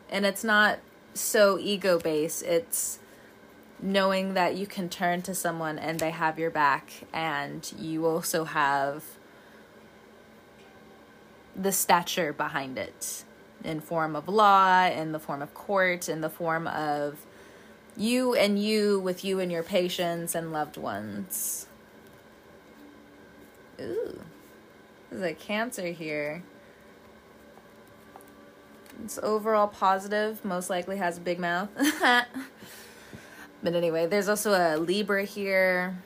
And 0.09 0.25
it's 0.25 0.43
not 0.43 0.79
so 1.13 1.59
ego 1.59 1.99
based, 1.99 2.41
it's 2.43 2.99
knowing 3.81 4.33
that 4.33 4.55
you 4.55 4.65
can 4.65 4.89
turn 4.89 5.21
to 5.21 5.35
someone 5.35 5.77
and 5.77 5.99
they 5.99 6.09
have 6.09 6.39
your 6.39 6.49
back, 6.49 6.91
and 7.13 7.71
you 7.77 8.05
also 8.05 8.45
have 8.45 9.03
the 11.55 11.71
stature 11.71 12.33
behind 12.33 12.77
it 12.77 13.23
in 13.63 13.79
form 13.79 14.15
of 14.15 14.27
law, 14.27 14.85
in 14.85 15.11
the 15.11 15.19
form 15.19 15.41
of 15.41 15.53
court, 15.53 16.09
in 16.09 16.21
the 16.21 16.29
form 16.29 16.67
of 16.67 17.25
you 17.97 18.33
and 18.33 18.61
you 18.61 18.99
with 18.99 19.25
you 19.25 19.39
and 19.39 19.51
your 19.51 19.63
patients 19.63 20.33
and 20.33 20.51
loved 20.51 20.77
ones. 20.77 21.67
Ooh, 23.81 24.21
there's 25.09 25.23
a 25.23 25.33
cancer 25.33 25.87
here. 25.87 26.43
It's 29.03 29.19
overall 29.19 29.67
positive, 29.67 30.43
most 30.43 30.69
likely 30.69 30.97
has 30.97 31.17
a 31.17 31.21
big 31.21 31.39
mouth. 31.39 31.69
but 33.63 33.73
anyway, 33.73 34.05
there's 34.05 34.27
also 34.27 34.51
a 34.51 34.77
Libra 34.77 35.23
here. 35.23 35.97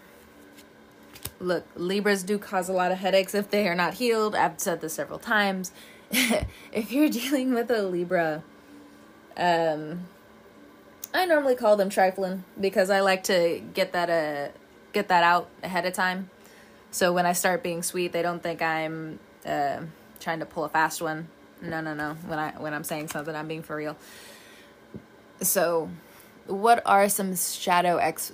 Look, 1.39 1.65
Libras 1.75 2.23
do 2.23 2.37
cause 2.37 2.69
a 2.69 2.73
lot 2.73 2.91
of 2.91 2.99
headaches 2.99 3.33
if 3.33 3.49
they 3.49 3.67
are 3.67 3.75
not 3.75 3.95
healed. 3.95 4.35
I've 4.35 4.59
said 4.59 4.81
this 4.81 4.93
several 4.93 5.19
times. 5.19 5.71
if 6.71 6.91
you're 6.91 7.09
dealing 7.09 7.53
with 7.53 7.71
a 7.71 7.81
Libra, 7.81 8.43
um, 9.35 10.07
I 11.13 11.25
normally 11.25 11.55
call 11.55 11.75
them 11.75 11.89
trifling 11.89 12.43
because 12.59 12.89
I 12.89 12.99
like 12.99 13.23
to 13.25 13.61
get 13.73 13.93
that 13.93 14.09
uh 14.09 14.51
get 14.93 15.07
that 15.07 15.23
out 15.23 15.49
ahead 15.63 15.85
of 15.85 15.93
time. 15.93 16.29
So 16.91 17.11
when 17.11 17.25
I 17.25 17.33
start 17.33 17.63
being 17.63 17.81
sweet, 17.81 18.11
they 18.11 18.21
don't 18.21 18.43
think 18.43 18.61
I'm 18.61 19.19
uh, 19.43 19.81
trying 20.19 20.39
to 20.39 20.45
pull 20.45 20.63
a 20.63 20.69
fast 20.69 21.01
one. 21.01 21.27
No, 21.61 21.81
no, 21.81 21.95
no. 21.95 22.13
When 22.27 22.37
I 22.37 22.51
when 22.51 22.73
I'm 22.73 22.83
saying 22.83 23.07
something, 23.07 23.35
I'm 23.35 23.47
being 23.47 23.63
for 23.63 23.75
real. 23.75 23.97
So, 25.41 25.89
what 26.45 26.83
are 26.85 27.09
some 27.09 27.35
shadow 27.35 27.97
ex- 27.97 28.33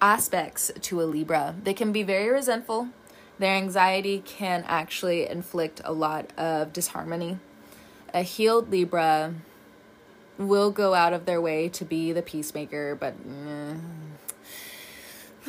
aspects 0.00 0.72
to 0.80 1.00
a 1.00 1.04
Libra? 1.04 1.54
They 1.62 1.74
can 1.74 1.92
be 1.92 2.02
very 2.02 2.28
resentful. 2.30 2.88
Their 3.42 3.56
anxiety 3.56 4.22
can 4.24 4.64
actually 4.68 5.28
inflict 5.28 5.80
a 5.84 5.92
lot 5.92 6.32
of 6.38 6.72
disharmony. 6.72 7.40
A 8.14 8.22
healed 8.22 8.70
Libra 8.70 9.34
will 10.38 10.70
go 10.70 10.94
out 10.94 11.12
of 11.12 11.26
their 11.26 11.40
way 11.40 11.68
to 11.70 11.84
be 11.84 12.12
the 12.12 12.22
peacemaker, 12.22 12.94
but 12.94 13.14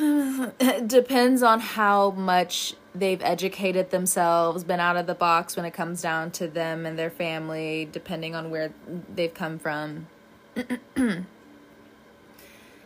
eh, 0.00 0.80
depends 0.88 1.44
on 1.44 1.60
how 1.60 2.10
much 2.10 2.74
they've 2.96 3.22
educated 3.22 3.92
themselves, 3.92 4.64
been 4.64 4.80
out 4.80 4.96
of 4.96 5.06
the 5.06 5.14
box 5.14 5.54
when 5.54 5.64
it 5.64 5.72
comes 5.72 6.02
down 6.02 6.32
to 6.32 6.48
them 6.48 6.86
and 6.86 6.98
their 6.98 7.10
family, 7.10 7.88
depending 7.92 8.34
on 8.34 8.50
where 8.50 8.72
they've 9.14 9.34
come 9.34 9.60
from. 9.60 10.08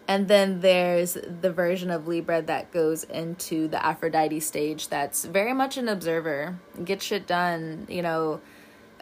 and 0.08 0.26
then 0.26 0.60
there's 0.60 1.12
the 1.14 1.52
version 1.52 1.90
of 1.90 2.08
Libra 2.08 2.42
that 2.42 2.72
goes 2.72 3.04
into 3.04 3.68
the 3.68 3.84
Aphrodite 3.84 4.40
stage 4.40 4.88
that's 4.88 5.24
very 5.24 5.52
much 5.52 5.76
an 5.76 5.88
observer, 5.88 6.58
get 6.84 7.02
shit 7.02 7.26
done, 7.26 7.86
you 7.88 8.02
know 8.02 8.40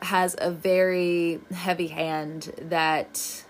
has 0.03 0.37
a 0.39 0.51
very 0.51 1.41
heavy 1.53 1.89
hand 1.89 2.53
that 2.61 3.45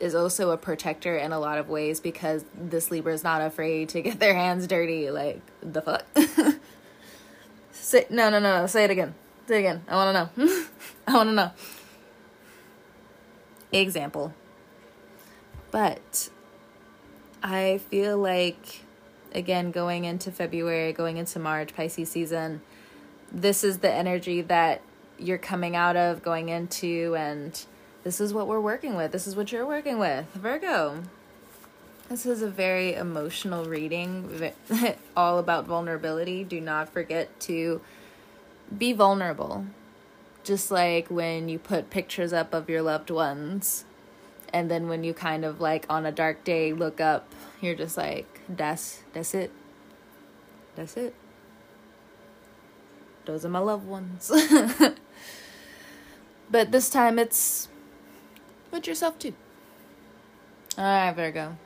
is 0.00 0.14
also 0.14 0.50
a 0.50 0.56
protector 0.56 1.16
in 1.16 1.32
a 1.32 1.38
lot 1.38 1.58
of 1.58 1.68
ways 1.68 2.00
because 2.00 2.44
this 2.54 2.90
Libra 2.90 3.12
is 3.12 3.22
not 3.22 3.40
afraid 3.40 3.88
to 3.90 4.02
get 4.02 4.18
their 4.18 4.34
hands 4.34 4.66
dirty. 4.66 5.10
Like, 5.10 5.40
the 5.60 5.82
fuck? 5.82 6.04
say, 7.72 8.06
no, 8.10 8.30
no, 8.30 8.38
no, 8.38 8.60
no. 8.60 8.66
Say 8.66 8.84
it 8.84 8.90
again. 8.90 9.14
Say 9.46 9.56
it 9.56 9.60
again. 9.60 9.82
I 9.88 9.94
want 9.94 10.36
to 10.36 10.46
know. 10.46 10.64
I 11.06 11.14
want 11.14 11.28
to 11.28 11.34
know. 11.34 11.50
Example. 13.70 14.34
But 15.70 16.28
I 17.42 17.78
feel 17.90 18.18
like, 18.18 18.82
again, 19.34 19.72
going 19.72 20.04
into 20.04 20.30
February, 20.30 20.92
going 20.92 21.16
into 21.16 21.38
March, 21.38 21.74
Pisces 21.74 22.10
season, 22.10 22.62
this 23.32 23.64
is 23.64 23.78
the 23.78 23.92
energy 23.92 24.42
that 24.42 24.82
you're 25.18 25.38
coming 25.38 25.74
out 25.74 25.96
of, 25.96 26.22
going 26.22 26.48
into, 26.48 27.14
and 27.16 27.64
this 28.04 28.20
is 28.20 28.32
what 28.32 28.46
we're 28.46 28.60
working 28.60 28.94
with. 28.94 29.12
This 29.12 29.26
is 29.26 29.34
what 29.34 29.50
you're 29.50 29.66
working 29.66 29.98
with. 29.98 30.26
Virgo. 30.34 31.02
This 32.08 32.26
is 32.26 32.42
a 32.42 32.48
very 32.48 32.94
emotional 32.94 33.64
reading, 33.64 34.52
all 35.16 35.38
about 35.38 35.66
vulnerability. 35.66 36.44
Do 36.44 36.60
not 36.60 36.90
forget 36.90 37.40
to 37.40 37.80
be 38.76 38.92
vulnerable. 38.92 39.66
Just 40.44 40.70
like 40.70 41.08
when 41.08 41.48
you 41.48 41.58
put 41.58 41.90
pictures 41.90 42.32
up 42.32 42.52
of 42.52 42.68
your 42.68 42.82
loved 42.82 43.10
ones, 43.10 43.84
and 44.52 44.70
then 44.70 44.88
when 44.88 45.04
you 45.04 45.14
kind 45.14 45.44
of 45.44 45.60
like 45.60 45.86
on 45.88 46.06
a 46.06 46.12
dark 46.12 46.44
day 46.44 46.72
look 46.72 47.00
up, 47.00 47.32
you're 47.60 47.74
just 47.74 47.96
like, 47.96 48.40
that's 48.48 49.02
that's 49.12 49.34
it. 49.34 49.50
That's 50.76 50.96
it. 50.96 51.14
Those 53.24 53.44
are 53.44 53.48
my 53.48 53.60
loved 53.60 53.86
ones. 53.86 54.30
But 56.52 56.70
this 56.70 56.90
time 56.90 57.18
it's 57.18 57.68
with 58.70 58.86
yourself 58.86 59.18
too. 59.18 59.32
Alright, 60.78 61.16
Virgo. 61.16 61.56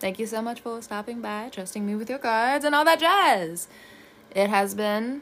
Thank 0.00 0.18
you 0.18 0.26
so 0.26 0.40
much 0.40 0.60
for 0.60 0.80
stopping 0.80 1.20
by, 1.20 1.50
trusting 1.52 1.86
me 1.86 1.94
with 1.94 2.08
your 2.08 2.18
cards, 2.18 2.64
and 2.64 2.74
all 2.74 2.86
that 2.86 3.00
jazz. 3.00 3.68
It 4.34 4.48
has 4.48 4.74
been, 4.74 5.20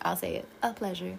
I'll 0.00 0.16
say 0.16 0.36
it, 0.36 0.48
a 0.62 0.72
pleasure. 0.72 1.18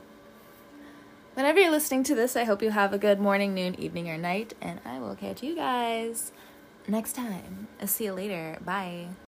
Whenever 1.34 1.60
you're 1.60 1.72
listening 1.72 2.04
to 2.04 2.16
this, 2.16 2.36
I 2.36 2.44
hope 2.44 2.62
you 2.62 2.70
have 2.70 2.94
a 2.94 3.00
good 3.00 3.20
morning, 3.20 3.56
noon, 3.56 3.74
evening, 3.80 4.08
or 4.08 4.18
night, 4.18 4.54
and 4.62 4.80
I 4.86 5.00
will 5.00 5.16
catch 5.16 5.42
you 5.42 5.56
guys 5.56 6.32
next 6.88 7.14
time. 7.14 7.68
I'll 7.82 7.88
see 7.88 8.06
you 8.06 8.14
later. 8.14 8.60
Bye. 8.64 9.08